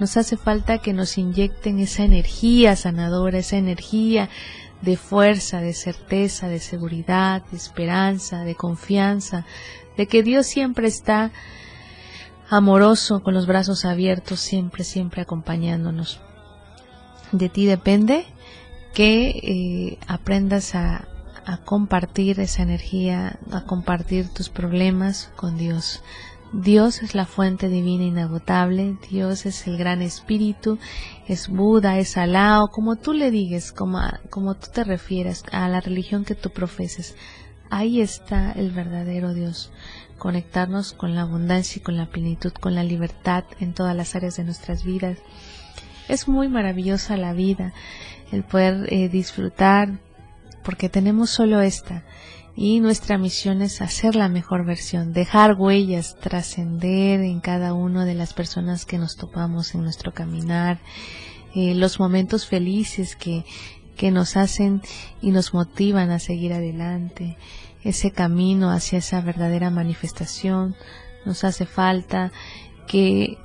Nos 0.00 0.16
hace 0.16 0.36
falta 0.36 0.78
que 0.78 0.92
nos 0.92 1.16
inyecten 1.16 1.78
esa 1.78 2.02
energía 2.02 2.74
sanadora, 2.74 3.38
esa 3.38 3.56
energía 3.56 4.28
de 4.82 4.96
fuerza, 4.96 5.60
de 5.60 5.74
certeza, 5.74 6.48
de 6.48 6.58
seguridad, 6.58 7.44
de 7.52 7.56
esperanza, 7.56 8.42
de 8.42 8.56
confianza, 8.56 9.46
de 9.96 10.08
que 10.08 10.24
Dios 10.24 10.46
siempre 10.46 10.88
está 10.88 11.30
amoroso, 12.50 13.22
con 13.22 13.32
los 13.32 13.46
brazos 13.46 13.84
abiertos, 13.84 14.40
siempre, 14.40 14.84
siempre 14.84 15.22
acompañándonos. 15.22 16.20
De 17.32 17.48
ti 17.48 17.64
depende 17.64 18.26
que 18.92 19.28
eh, 19.28 19.98
aprendas 20.08 20.74
a, 20.74 21.06
compartir 21.64 22.38
esa 22.38 22.62
energía, 22.62 23.40
a 23.50 23.62
compartir 23.62 24.28
tus 24.28 24.50
problemas 24.50 25.32
con 25.34 25.56
Dios. 25.56 26.00
Dios 26.52 27.02
es 27.02 27.16
la 27.16 27.26
fuente 27.26 27.68
divina 27.68 28.04
inagotable, 28.04 28.96
Dios 29.10 29.46
es 29.46 29.66
el 29.66 29.76
gran 29.76 30.00
espíritu, 30.00 30.78
es 31.26 31.48
Buda, 31.48 31.98
es 31.98 32.16
Alá, 32.16 32.62
o 32.62 32.68
como 32.68 32.96
tú 32.96 33.14
le 33.14 33.32
digas, 33.32 33.72
como, 33.72 34.00
como 34.28 34.54
tú 34.54 34.68
te 34.72 34.84
refieras 34.84 35.42
a 35.50 35.68
la 35.68 35.80
religión 35.80 36.24
que 36.24 36.36
tú 36.36 36.50
profeses. 36.50 37.16
Ahí 37.68 38.00
está 38.00 38.52
el 38.52 38.70
verdadero 38.70 39.34
Dios. 39.34 39.72
Conectarnos 40.20 40.92
con 40.92 41.16
la 41.16 41.22
abundancia 41.22 41.80
y 41.80 41.82
con 41.82 41.96
la 41.96 42.06
plenitud, 42.06 42.52
con 42.52 42.76
la 42.76 42.84
libertad 42.84 43.42
en 43.58 43.74
todas 43.74 43.96
las 43.96 44.14
áreas 44.14 44.36
de 44.36 44.44
nuestras 44.44 44.84
vidas. 44.84 45.18
Es 46.08 46.28
muy 46.28 46.46
maravillosa 46.46 47.16
la 47.16 47.32
vida, 47.32 47.72
el 48.30 48.44
poder 48.44 48.86
eh, 48.92 49.08
disfrutar 49.08 49.98
porque 50.62 50.90
tenemos 50.90 51.30
solo 51.30 51.62
esta 51.62 52.04
y 52.54 52.80
nuestra 52.80 53.16
misión 53.16 53.62
es 53.62 53.80
hacer 53.80 54.14
la 54.14 54.28
mejor 54.28 54.66
versión, 54.66 55.14
dejar 55.14 55.54
huellas, 55.54 56.16
trascender 56.20 57.20
en 57.20 57.40
cada 57.40 57.72
una 57.72 58.04
de 58.04 58.14
las 58.14 58.34
personas 58.34 58.84
que 58.84 58.98
nos 58.98 59.16
topamos 59.16 59.74
en 59.74 59.82
nuestro 59.82 60.12
caminar, 60.12 60.78
eh, 61.54 61.74
los 61.74 61.98
momentos 61.98 62.46
felices 62.46 63.16
que, 63.16 63.46
que 63.96 64.10
nos 64.10 64.36
hacen 64.36 64.82
y 65.22 65.30
nos 65.30 65.54
motivan 65.54 66.10
a 66.10 66.18
seguir 66.18 66.52
adelante, 66.52 67.38
ese 67.82 68.10
camino 68.10 68.70
hacia 68.70 68.98
esa 68.98 69.20
verdadera 69.20 69.70
manifestación, 69.70 70.76
nos 71.24 71.44
hace 71.44 71.66
falta 71.66 72.32
que 72.86 73.38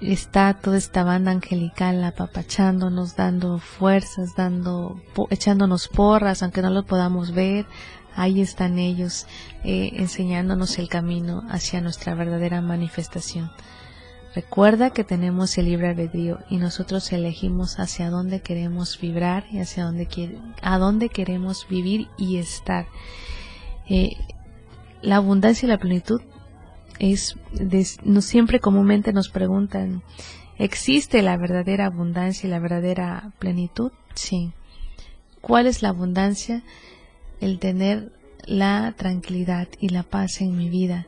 está 0.00 0.54
toda 0.54 0.78
esta 0.78 1.04
banda 1.04 1.30
angelical 1.30 2.02
apapachándonos, 2.04 3.16
dando 3.16 3.58
fuerzas, 3.58 4.34
dando, 4.36 5.00
echándonos 5.30 5.88
porras, 5.88 6.42
aunque 6.42 6.62
no 6.62 6.70
lo 6.70 6.84
podamos 6.84 7.32
ver, 7.32 7.66
ahí 8.14 8.40
están 8.40 8.78
ellos 8.78 9.26
eh, 9.64 9.92
enseñándonos 9.94 10.78
el 10.78 10.88
camino 10.88 11.44
hacia 11.48 11.80
nuestra 11.80 12.14
verdadera 12.14 12.60
manifestación. 12.60 13.50
Recuerda 14.34 14.90
que 14.90 15.04
tenemos 15.04 15.58
el 15.58 15.66
libre 15.66 15.90
albedrío 15.90 16.38
y 16.48 16.56
nosotros 16.56 17.12
elegimos 17.12 17.78
hacia 17.78 18.08
dónde 18.08 18.40
queremos 18.40 18.98
vibrar 18.98 19.44
y 19.50 19.60
hacia 19.60 19.84
dónde, 19.84 20.08
a 20.62 20.78
dónde 20.78 21.10
queremos 21.10 21.66
vivir 21.68 22.08
y 22.16 22.38
estar. 22.38 22.86
Eh, 23.88 24.16
la 25.02 25.16
abundancia 25.16 25.66
y 25.66 25.68
la 25.68 25.78
plenitud 25.78 26.20
es 26.98 27.36
no 28.04 28.20
siempre 28.20 28.60
comúnmente 28.60 29.12
nos 29.12 29.28
preguntan 29.28 30.02
¿existe 30.58 31.22
la 31.22 31.36
verdadera 31.36 31.86
abundancia 31.86 32.46
y 32.46 32.50
la 32.50 32.60
verdadera 32.60 33.32
plenitud? 33.38 33.92
Sí. 34.14 34.52
¿Cuál 35.40 35.66
es 35.66 35.82
la 35.82 35.88
abundancia? 35.88 36.62
El 37.40 37.58
tener 37.58 38.12
la 38.44 38.94
tranquilidad 38.96 39.68
y 39.80 39.88
la 39.88 40.02
paz 40.02 40.40
en 40.40 40.56
mi 40.56 40.68
vida, 40.68 41.06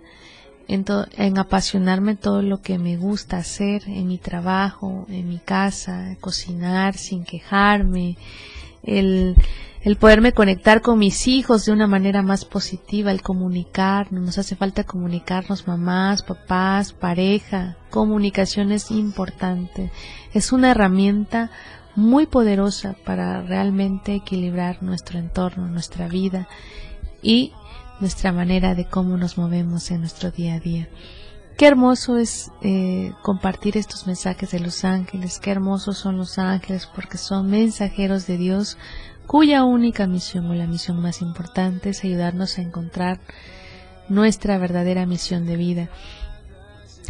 en, 0.66 0.84
en 1.16 1.38
apasionarme 1.38 2.16
todo 2.16 2.42
lo 2.42 2.60
que 2.60 2.78
me 2.78 2.96
gusta 2.96 3.38
hacer 3.38 3.82
en 3.86 4.08
mi 4.08 4.18
trabajo, 4.18 5.06
en 5.08 5.28
mi 5.28 5.38
casa, 5.38 6.16
cocinar 6.20 6.96
sin 6.96 7.24
quejarme, 7.24 8.16
el 8.82 9.36
el 9.84 9.96
poderme 9.96 10.32
conectar 10.32 10.80
con 10.80 10.98
mis 10.98 11.28
hijos 11.28 11.66
de 11.66 11.72
una 11.72 11.86
manera 11.86 12.22
más 12.22 12.46
positiva, 12.46 13.10
el 13.10 13.20
comunicarnos, 13.20 14.24
nos 14.24 14.38
hace 14.38 14.56
falta 14.56 14.84
comunicarnos 14.84 15.68
mamás, 15.68 16.22
papás, 16.22 16.94
pareja, 16.94 17.76
comunicación 17.90 18.72
es 18.72 18.90
importante, 18.90 19.92
es 20.32 20.52
una 20.52 20.70
herramienta 20.70 21.50
muy 21.96 22.24
poderosa 22.24 22.96
para 23.04 23.42
realmente 23.42 24.14
equilibrar 24.14 24.82
nuestro 24.82 25.18
entorno, 25.18 25.68
nuestra 25.68 26.08
vida 26.08 26.48
y 27.20 27.52
nuestra 28.00 28.32
manera 28.32 28.74
de 28.74 28.86
cómo 28.86 29.18
nos 29.18 29.36
movemos 29.36 29.90
en 29.90 30.00
nuestro 30.00 30.30
día 30.30 30.54
a 30.54 30.60
día. 30.60 30.88
Qué 31.58 31.66
hermoso 31.66 32.16
es 32.16 32.50
eh, 32.62 33.12
compartir 33.22 33.76
estos 33.76 34.08
mensajes 34.08 34.50
de 34.50 34.58
los 34.58 34.82
ángeles, 34.82 35.38
qué 35.38 35.52
hermosos 35.52 35.98
son 35.98 36.16
los 36.16 36.38
ángeles 36.38 36.88
porque 36.92 37.16
son 37.16 37.48
mensajeros 37.48 38.26
de 38.26 38.38
Dios 38.38 38.76
cuya 39.26 39.64
única 39.64 40.06
misión 40.06 40.50
o 40.50 40.54
la 40.54 40.66
misión 40.66 41.00
más 41.00 41.22
importante 41.22 41.90
es 41.90 42.04
ayudarnos 42.04 42.58
a 42.58 42.62
encontrar 42.62 43.20
nuestra 44.08 44.58
verdadera 44.58 45.06
misión 45.06 45.46
de 45.46 45.56
vida 45.56 45.88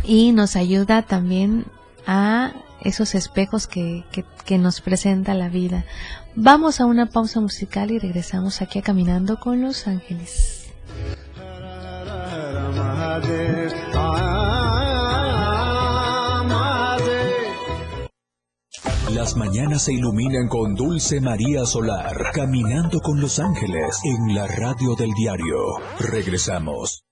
y 0.04 0.32
nos 0.32 0.56
ayuda 0.56 1.02
también 1.02 1.64
a 2.06 2.52
esos 2.82 3.14
espejos 3.14 3.66
que, 3.66 4.04
que, 4.44 4.58
nos 4.58 4.80
presenta 4.82 5.32
la 5.34 5.48
vida. 5.48 5.84
Vamos 6.34 6.80
a 6.80 6.86
una 6.86 7.06
pausa 7.06 7.40
musical 7.40 7.90
y 7.90 7.98
regresamos 7.98 8.60
aquí 8.60 8.78
a 8.78 8.82
Caminando 8.82 9.40
con 9.40 9.62
los 9.62 9.86
Ángeles. 9.86 10.70
Las 19.14 19.36
mañanas 19.36 19.84
se 19.84 19.92
iluminan 19.92 20.48
con 20.48 20.74
Dulce 20.74 21.20
María 21.20 21.64
Solar, 21.66 22.32
caminando 22.32 22.98
con 22.98 23.20
los 23.20 23.38
ángeles 23.38 24.00
en 24.02 24.34
la 24.34 24.48
radio 24.48 24.96
del 24.96 25.12
diario. 25.12 25.56
Regresamos. 26.00 27.04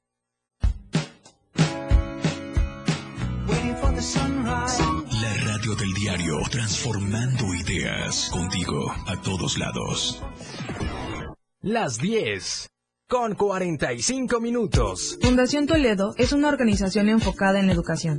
La 5.13 5.35
radio 5.45 5.77
del 5.77 5.95
diario, 5.95 6.41
transformando 6.51 7.55
ideas 7.55 8.31
contigo 8.33 8.93
a 9.07 9.23
todos 9.23 9.57
lados. 9.57 10.21
Las 11.61 11.99
10 11.99 12.69
con 13.09 13.37
45 13.37 14.41
minutos. 14.41 15.19
Fundación 15.23 15.69
Toledo 15.69 16.15
es 16.19 16.33
una 16.33 16.49
organización 16.49 17.09
enfocada 17.11 17.61
en 17.61 17.69
la 17.69 17.75
educación. 17.75 18.19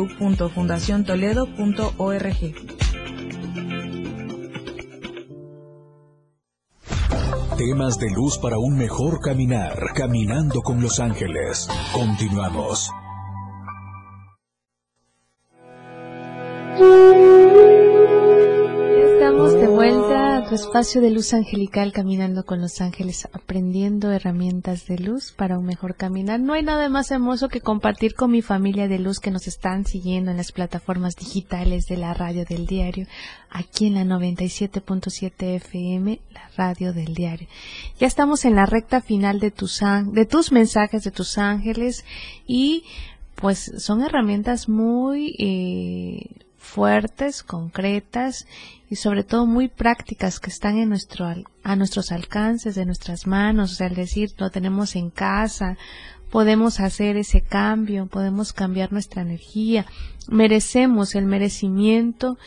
www.fundaciontoledo.org. 0.01 2.55
Temas 7.57 7.99
de 7.99 8.09
luz 8.09 8.37
para 8.39 8.57
un 8.57 8.77
mejor 8.77 9.19
caminar, 9.21 9.93
caminando 9.93 10.61
con 10.61 10.81
los 10.81 10.99
ángeles. 10.99 11.67
Continuamos. 11.93 12.91
Estamos 19.31 19.53
de 19.53 19.67
vuelta 19.67 20.37
a 20.37 20.49
tu 20.49 20.55
espacio 20.55 20.99
de 20.99 21.09
luz 21.09 21.33
angelical 21.33 21.93
caminando 21.93 22.43
con 22.43 22.59
los 22.59 22.81
ángeles, 22.81 23.29
aprendiendo 23.31 24.11
herramientas 24.11 24.87
de 24.87 24.97
luz 24.97 25.31
para 25.31 25.57
un 25.57 25.65
mejor 25.65 25.95
caminar. 25.95 26.41
No 26.41 26.51
hay 26.51 26.63
nada 26.63 26.89
más 26.89 27.11
hermoso 27.11 27.47
que 27.47 27.61
compartir 27.61 28.13
con 28.13 28.29
mi 28.29 28.41
familia 28.41 28.89
de 28.89 28.99
luz 28.99 29.21
que 29.21 29.31
nos 29.31 29.47
están 29.47 29.85
siguiendo 29.85 30.31
en 30.31 30.37
las 30.37 30.51
plataformas 30.51 31.15
digitales 31.15 31.85
de 31.85 31.95
la 31.95 32.13
radio 32.13 32.43
del 32.43 32.65
diario, 32.65 33.07
aquí 33.49 33.87
en 33.87 33.93
la 33.93 34.03
97.7 34.03 35.55
FM, 35.55 36.19
la 36.33 36.49
radio 36.57 36.91
del 36.91 37.13
diario. 37.13 37.47
Ya 38.01 38.07
estamos 38.07 38.43
en 38.43 38.55
la 38.55 38.65
recta 38.65 38.99
final 38.99 39.39
de 39.39 39.51
tus, 39.51 39.79
de 40.07 40.25
tus 40.25 40.51
mensajes 40.51 41.05
de 41.05 41.11
tus 41.11 41.37
ángeles 41.37 42.03
y 42.45 42.83
pues 43.35 43.71
son 43.77 44.01
herramientas 44.01 44.67
muy 44.67 45.37
eh, 45.39 46.43
fuertes, 46.57 47.43
concretas 47.43 48.45
y 48.91 48.97
sobre 48.97 49.23
todo 49.23 49.45
muy 49.45 49.69
prácticas 49.69 50.41
que 50.41 50.49
están 50.49 50.77
en 50.77 50.89
nuestro, 50.89 51.25
a 51.63 51.75
nuestros 51.77 52.11
alcances, 52.11 52.75
de 52.75 52.85
nuestras 52.85 53.25
manos, 53.25 53.71
o 53.71 53.75
sea, 53.75 53.87
al 53.87 53.95
decir, 53.95 54.33
lo 54.37 54.49
tenemos 54.49 54.97
en 54.97 55.09
casa, 55.09 55.77
podemos 56.29 56.81
hacer 56.81 57.15
ese 57.15 57.39
cambio, 57.39 58.07
podemos 58.07 58.51
cambiar 58.51 58.91
nuestra 58.91 59.21
energía, 59.21 59.85
merecemos 60.27 61.15
el 61.15 61.25
merecimiento, 61.25 62.37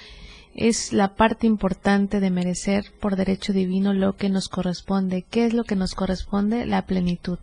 es 0.54 0.92
la 0.92 1.14
parte 1.14 1.46
importante 1.46 2.20
de 2.20 2.30
merecer 2.30 2.92
por 3.00 3.16
derecho 3.16 3.54
divino 3.54 3.94
lo 3.94 4.14
que 4.16 4.28
nos 4.28 4.50
corresponde. 4.50 5.22
¿Qué 5.22 5.46
es 5.46 5.54
lo 5.54 5.64
que 5.64 5.76
nos 5.76 5.94
corresponde? 5.94 6.66
La 6.66 6.84
plenitud, 6.84 7.38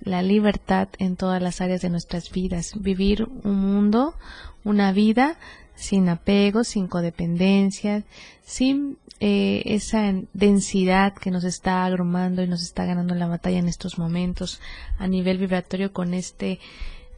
la 0.00 0.22
libertad 0.22 0.88
en 0.98 1.16
todas 1.16 1.42
las 1.42 1.60
áreas 1.60 1.82
de 1.82 1.90
nuestras 1.90 2.30
vidas, 2.30 2.74
vivir 2.78 3.28
un 3.42 3.56
mundo, 3.56 4.14
una 4.62 4.92
vida 4.92 5.38
sin 5.78 6.08
apego, 6.08 6.64
sin 6.64 6.88
codependencia, 6.88 8.02
sin 8.44 8.98
eh, 9.20 9.62
esa 9.66 10.12
densidad 10.32 11.14
que 11.14 11.30
nos 11.30 11.44
está 11.44 11.84
agrumando 11.84 12.42
y 12.42 12.48
nos 12.48 12.62
está 12.62 12.84
ganando 12.84 13.14
la 13.14 13.28
batalla 13.28 13.58
en 13.58 13.68
estos 13.68 13.96
momentos 13.96 14.60
a 14.98 15.06
nivel 15.06 15.38
vibratorio 15.38 15.92
con 15.92 16.14
este 16.14 16.58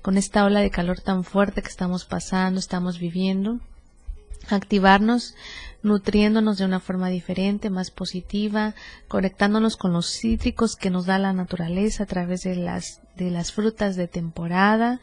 con 0.03 0.17
esta 0.17 0.45
ola 0.45 0.61
de 0.61 0.71
calor 0.71 1.01
tan 1.01 1.25
fuerte 1.25 1.61
que 1.61 1.69
estamos 1.69 2.07
pasando, 2.07 2.59
estamos 2.59 2.99
viviendo, 2.99 3.61
activarnos 4.49 5.35
nutriéndonos 5.83 6.57
de 6.57 6.65
una 6.65 6.81
forma 6.81 7.09
diferente, 7.09 7.69
más 7.69 7.91
positiva, 7.91 8.75
conectándonos 9.09 9.77
con 9.77 9.93
los 9.93 10.07
cítricos 10.11 10.77
que 10.77 10.89
nos 10.89 11.05
da 11.05 11.19
la 11.19 11.35
naturaleza 11.35 12.05
a 12.05 12.07
través 12.07 12.43
de 12.43 12.57
las 12.57 13.01
de 13.17 13.31
las 13.31 13.53
frutas 13.53 13.97
de 13.97 14.09
temporada, 14.09 15.01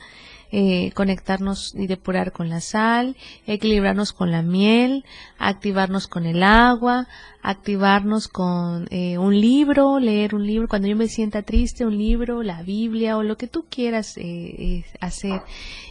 eh, 0.52 0.92
conectarnos 0.94 1.76
y 1.76 1.88
depurar 1.88 2.32
con 2.32 2.48
la 2.48 2.62
sal, 2.62 3.18
equilibrarnos 3.46 4.14
con 4.14 4.32
la 4.32 4.42
miel, 4.42 5.04
activarnos 5.38 6.08
con 6.08 6.26
el 6.26 6.42
agua, 6.42 7.08
activarnos 7.42 8.28
con 8.28 8.88
eh, 8.90 9.18
un 9.18 9.40
libro, 9.40 10.00
leer 10.00 10.36
un 10.36 10.48
libro, 10.48 10.68
cuando 10.68 10.88
yo 10.88 10.96
me 10.96 11.08
sienta 11.08 11.42
triste, 11.42 11.86
un 11.86 11.98
libro, 11.98 12.44
la 12.44 12.64
Biblia 12.64 13.18
o 13.18 13.24
lo 13.24 13.36
que 13.38 13.48
tú 13.48 13.66
quieras 13.70 14.14
eh, 14.18 14.86
hacer, 15.02 15.42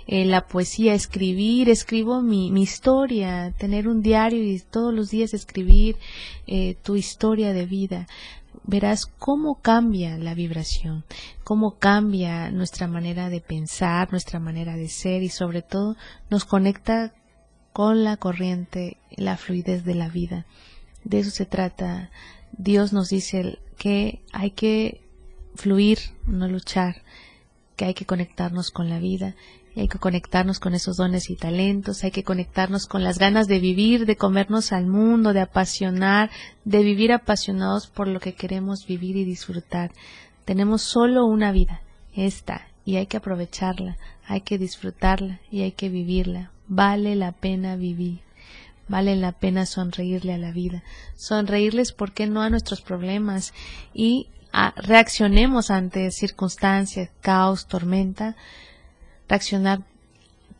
la 0.06 0.46
poesía, 0.46 0.94
escribir, 0.94 1.68
escribo 1.68 2.22
mi, 2.22 2.50
mi, 2.52 2.62
historia, 2.62 3.52
tener 3.58 3.88
un 3.88 4.02
diario 4.02 4.42
y 4.42 4.60
todos 4.60 4.94
los 4.94 5.10
días 5.10 5.34
escribir 5.34 5.96
tu 6.82 6.94
historia 6.94 7.52
de 7.52 7.66
vida 7.66 8.06
verás 8.66 9.06
cómo 9.06 9.60
cambia 9.60 10.18
la 10.18 10.34
vibración, 10.34 11.04
cómo 11.44 11.78
cambia 11.78 12.50
nuestra 12.50 12.86
manera 12.86 13.28
de 13.28 13.40
pensar, 13.40 14.10
nuestra 14.10 14.40
manera 14.40 14.76
de 14.76 14.88
ser 14.88 15.22
y 15.22 15.28
sobre 15.28 15.62
todo 15.62 15.96
nos 16.30 16.44
conecta 16.44 17.14
con 17.72 18.04
la 18.04 18.16
corriente, 18.16 18.96
la 19.16 19.36
fluidez 19.36 19.84
de 19.84 19.94
la 19.94 20.08
vida. 20.08 20.46
De 21.04 21.20
eso 21.20 21.30
se 21.30 21.46
trata. 21.46 22.10
Dios 22.52 22.92
nos 22.92 23.10
dice 23.10 23.58
que 23.76 24.22
hay 24.32 24.50
que 24.50 25.02
fluir, 25.54 25.98
no 26.26 26.48
luchar, 26.48 27.02
que 27.76 27.84
hay 27.84 27.94
que 27.94 28.06
conectarnos 28.06 28.70
con 28.70 28.88
la 28.88 28.98
vida 28.98 29.36
hay 29.80 29.88
que 29.88 29.98
conectarnos 29.98 30.58
con 30.58 30.74
esos 30.74 30.96
dones 30.96 31.28
y 31.28 31.36
talentos, 31.36 32.02
hay 32.02 32.10
que 32.10 32.24
conectarnos 32.24 32.86
con 32.86 33.04
las 33.04 33.18
ganas 33.18 33.46
de 33.46 33.60
vivir, 33.60 34.06
de 34.06 34.16
comernos 34.16 34.72
al 34.72 34.86
mundo, 34.86 35.32
de 35.32 35.40
apasionar, 35.40 36.30
de 36.64 36.82
vivir 36.82 37.12
apasionados 37.12 37.86
por 37.86 38.08
lo 38.08 38.18
que 38.18 38.34
queremos 38.34 38.86
vivir 38.86 39.16
y 39.16 39.24
disfrutar. 39.24 39.92
Tenemos 40.46 40.82
solo 40.82 41.26
una 41.26 41.52
vida, 41.52 41.82
esta, 42.14 42.68
y 42.84 42.96
hay 42.96 43.06
que 43.06 43.18
aprovecharla, 43.18 43.98
hay 44.26 44.40
que 44.40 44.58
disfrutarla 44.58 45.40
y 45.50 45.62
hay 45.62 45.72
que 45.72 45.88
vivirla. 45.88 46.52
Vale 46.68 47.14
la 47.14 47.32
pena 47.32 47.76
vivir. 47.76 48.20
Vale 48.88 49.16
la 49.16 49.32
pena 49.32 49.66
sonreírle 49.66 50.32
a 50.32 50.38
la 50.38 50.52
vida, 50.52 50.84
sonreírles, 51.16 51.90
¿por 51.92 52.12
qué 52.12 52.28
no?, 52.28 52.40
a 52.40 52.50
nuestros 52.50 52.82
problemas 52.82 53.52
y 53.92 54.28
reaccionemos 54.76 55.72
ante 55.72 56.10
circunstancias, 56.12 57.10
caos, 57.20 57.66
tormenta, 57.66 58.36
reaccionar 59.28 59.80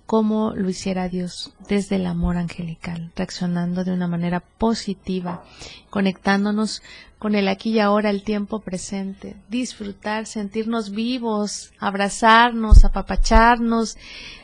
como 0.07 0.53
lo 0.55 0.69
hiciera 0.69 1.09
Dios 1.09 1.53
desde 1.69 1.97
el 1.97 2.07
amor 2.07 2.37
angelical, 2.37 3.11
reaccionando 3.17 3.83
de 3.83 3.93
una 3.93 4.07
manera 4.07 4.39
positiva, 4.41 5.43
conectándonos 5.91 6.83
con 7.19 7.35
el 7.35 7.49
aquí 7.49 7.71
y 7.71 7.81
ahora, 7.81 8.11
el 8.11 8.23
tiempo 8.23 8.61
presente, 8.61 9.37
disfrutar, 9.49 10.27
sentirnos 10.27 10.91
vivos, 10.91 11.73
abrazarnos, 11.81 12.85
apapacharnos, 12.85 13.97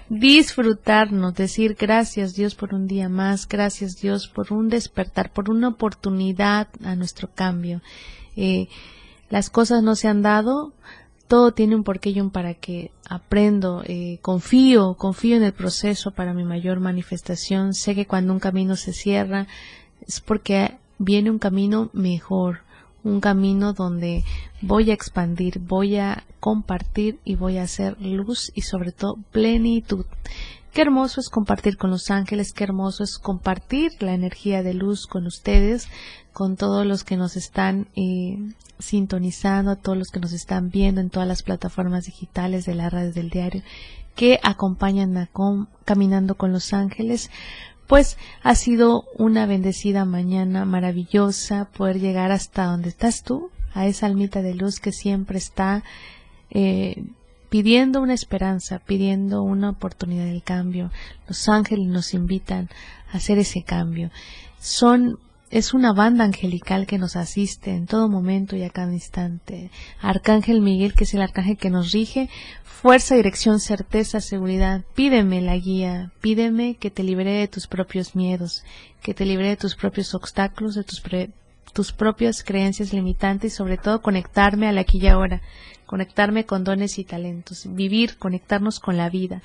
disfrutarnos, 0.09 1.35
decir 1.35 1.77
gracias 1.79 2.35
Dios 2.35 2.57
por 2.57 2.75
un 2.75 2.89
día 2.89 3.09
más, 3.09 3.47
gracias 3.47 4.01
Dios 4.01 4.27
por 4.27 4.53
un 4.53 4.69
despertar, 4.69 5.33
por 5.33 5.49
una 5.49 5.69
oportunidad 5.69 6.69
a 6.85 6.97
nuestro 6.97 7.31
cambio. 7.33 7.83
Eh, 8.37 8.69
las 9.31 9.49
cosas 9.49 9.83
no 9.83 9.95
se 9.95 10.09
han 10.09 10.23
dado 10.23 10.73
todo 11.33 11.53
tiene 11.53 11.75
un 11.75 11.83
porqué 11.83 12.11
y 12.11 12.21
un 12.21 12.29
para 12.29 12.53
qué. 12.53 12.91
Aprendo, 13.09 13.83
eh, 13.87 14.19
confío, 14.21 14.99
confío 14.99 15.35
en 15.35 15.43
el 15.43 15.55
proceso 15.55 16.11
para 16.11 16.35
mi 16.35 16.45
mayor 16.45 16.79
manifestación. 16.79 17.73
Sé 17.73 17.95
que 17.95 18.05
cuando 18.05 18.35
un 18.35 18.39
camino 18.39 18.77
se 18.77 18.93
cierra 18.93 19.47
es 20.07 20.21
porque 20.21 20.77
viene 20.99 21.31
un 21.31 21.39
camino 21.39 21.89
mejor, 21.95 22.59
un 23.03 23.23
camino 23.23 23.73
donde 23.73 24.25
voy 24.61 24.91
a 24.91 24.93
expandir, 24.93 25.59
voy 25.59 25.97
a 25.97 26.23
compartir 26.39 27.19
y 27.25 27.35
voy 27.35 27.57
a 27.57 27.63
hacer 27.63 27.99
luz 27.99 28.53
y 28.55 28.61
sobre 28.61 28.93
todo 28.93 29.17
plenitud. 29.31 30.05
Qué 30.75 30.83
hermoso 30.83 31.21
es 31.21 31.31
compartir 31.31 31.79
con 31.79 31.91
los 31.91 32.11
ángeles, 32.11 32.53
qué 32.53 32.65
hermoso 32.65 33.05
es 33.05 33.19
compartir 33.19 33.93
la 34.01 34.13
energía 34.13 34.63
de 34.63 34.75
luz 34.75 35.07
con 35.07 35.27
ustedes, 35.27 35.89
con 36.33 36.57
todos 36.57 36.87
los 36.87 37.05
que 37.05 37.17
nos 37.17 37.37
están 37.37 37.89
eh, 37.95 38.39
sintonizando, 38.79 39.71
a 39.71 39.77
todos 39.77 39.97
los 39.97 40.09
que 40.09 40.21
nos 40.21 40.33
están 40.33 40.71
viendo 40.71 41.01
en 41.01 41.11
todas 41.11 41.29
las 41.29 41.43
plataformas 41.43 42.05
digitales 42.05 42.67
de 42.67 42.75
la 42.75 42.91
radio 42.91 43.13
del 43.13 43.31
diario 43.31 43.63
que 44.15 44.39
acompañan 44.43 45.17
a 45.17 45.31
Caminando 45.85 46.35
con 46.37 46.53
los 46.53 46.73
Ángeles. 46.73 47.31
Pues 47.87 48.17
ha 48.43 48.55
sido 48.55 49.05
una 49.19 49.47
bendecida 49.47 50.05
mañana 50.05 50.65
maravillosa 50.65 51.67
poder 51.67 51.99
llegar 51.99 52.33
hasta 52.33 52.65
donde 52.65 52.89
estás 52.89 53.23
tú, 53.23 53.51
a 53.75 53.87
esa 53.87 54.07
almita 54.07 54.43
de 54.43 54.55
luz 54.55 54.81
que 54.81 54.93
siempre 54.93 55.39
está 55.39 55.83
eh, 56.51 57.05
pidiendo 57.49 58.01
una 58.01 58.15
esperanza, 58.15 58.79
pidiendo 58.79 59.43
una 59.43 59.71
oportunidad 59.71 60.25
del 60.25 60.43
cambio. 60.43 60.91
Los 61.27 61.49
ángeles 61.49 61.89
nos 61.89 62.15
invitan 62.15 62.69
a 63.13 63.17
hacer 63.17 63.39
ese 63.39 63.63
cambio. 63.63 64.11
Son 64.59 65.19
es 65.53 65.75
una 65.75 65.93
banda 65.93 66.25
angelical 66.25 66.87
que 66.87 66.97
nos 66.97 67.15
asiste 67.15 67.73
en 67.73 67.87
todo 67.87 68.09
momento 68.09 68.57
y 68.57 68.63
a 68.63 68.71
cada 68.71 68.91
instante. 68.91 69.71
Arcángel 70.01 70.63
Miguel, 70.63 70.95
que 70.95 71.05
es 71.05 71.13
el 71.13 71.21
arcángel 71.21 71.59
que 71.59 71.69
nos 71.69 71.93
rige, 71.93 72.31
fuerza, 72.65 73.17
dirección, 73.17 73.61
certeza, 73.61 74.23
seguridad. 74.23 74.83
Pídeme 74.95 75.43
la 75.43 75.55
guía, 75.59 76.11
pídeme 76.23 76.77
que 76.77 76.91
te 76.91 77.03
libere 77.03 77.33
de 77.33 77.49
tus 77.49 77.67
propios 77.67 78.17
miedos, 78.17 78.65
que 79.03 79.13
te 79.13 79.27
libere 79.27 79.51
de 79.51 79.59
tus 79.59 79.77
propios 79.77 80.15
obstáculos, 80.15 80.75
de 80.75 80.85
tus, 80.85 81.03
tus 81.75 81.93
propias 81.93 82.43
creencias 82.43 82.95
limitantes 82.95 83.53
y 83.53 83.55
sobre 83.55 83.77
todo 83.77 84.01
conectarme 84.01 84.69
a 84.69 84.73
la 84.73 84.81
aquí 84.81 85.01
y 85.03 85.07
ahora, 85.07 85.43
conectarme 85.85 86.47
con 86.47 86.65
dones 86.65 86.99
y 86.99 87.05
talentos, 87.05 87.67
vivir, 87.69 88.17
conectarnos 88.17 88.81
con 88.81 88.97
la 88.97 89.11
vida. 89.11 89.43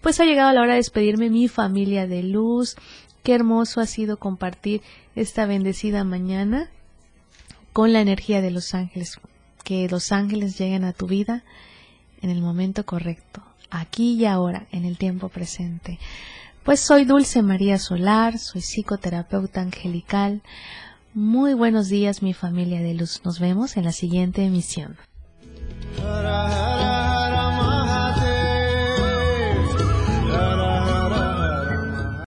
Pues 0.00 0.18
ha 0.18 0.24
llegado 0.24 0.50
la 0.52 0.62
hora 0.62 0.72
de 0.72 0.78
despedirme 0.78 1.28
mi 1.28 1.46
familia 1.46 2.06
de 2.06 2.22
luz, 2.22 2.76
Qué 3.22 3.34
hermoso 3.34 3.80
ha 3.80 3.86
sido 3.86 4.16
compartir 4.16 4.82
esta 5.14 5.46
bendecida 5.46 6.04
mañana 6.04 6.70
con 7.72 7.92
la 7.92 8.00
energía 8.00 8.40
de 8.40 8.50
los 8.50 8.74
ángeles. 8.74 9.18
Que 9.64 9.88
los 9.88 10.12
ángeles 10.12 10.58
lleguen 10.58 10.84
a 10.84 10.92
tu 10.92 11.06
vida 11.06 11.44
en 12.20 12.30
el 12.30 12.40
momento 12.40 12.84
correcto, 12.84 13.42
aquí 13.70 14.14
y 14.14 14.26
ahora, 14.26 14.66
en 14.72 14.84
el 14.84 14.98
tiempo 14.98 15.28
presente. 15.28 15.98
Pues 16.64 16.80
soy 16.80 17.04
Dulce 17.04 17.42
María 17.42 17.78
Solar, 17.78 18.38
soy 18.38 18.60
psicoterapeuta 18.60 19.60
angelical. 19.60 20.42
Muy 21.14 21.54
buenos 21.54 21.88
días 21.88 22.22
mi 22.22 22.34
familia 22.34 22.80
de 22.80 22.94
luz. 22.94 23.20
Nos 23.24 23.40
vemos 23.40 23.76
en 23.76 23.84
la 23.84 23.92
siguiente 23.92 24.44
emisión. 24.44 24.96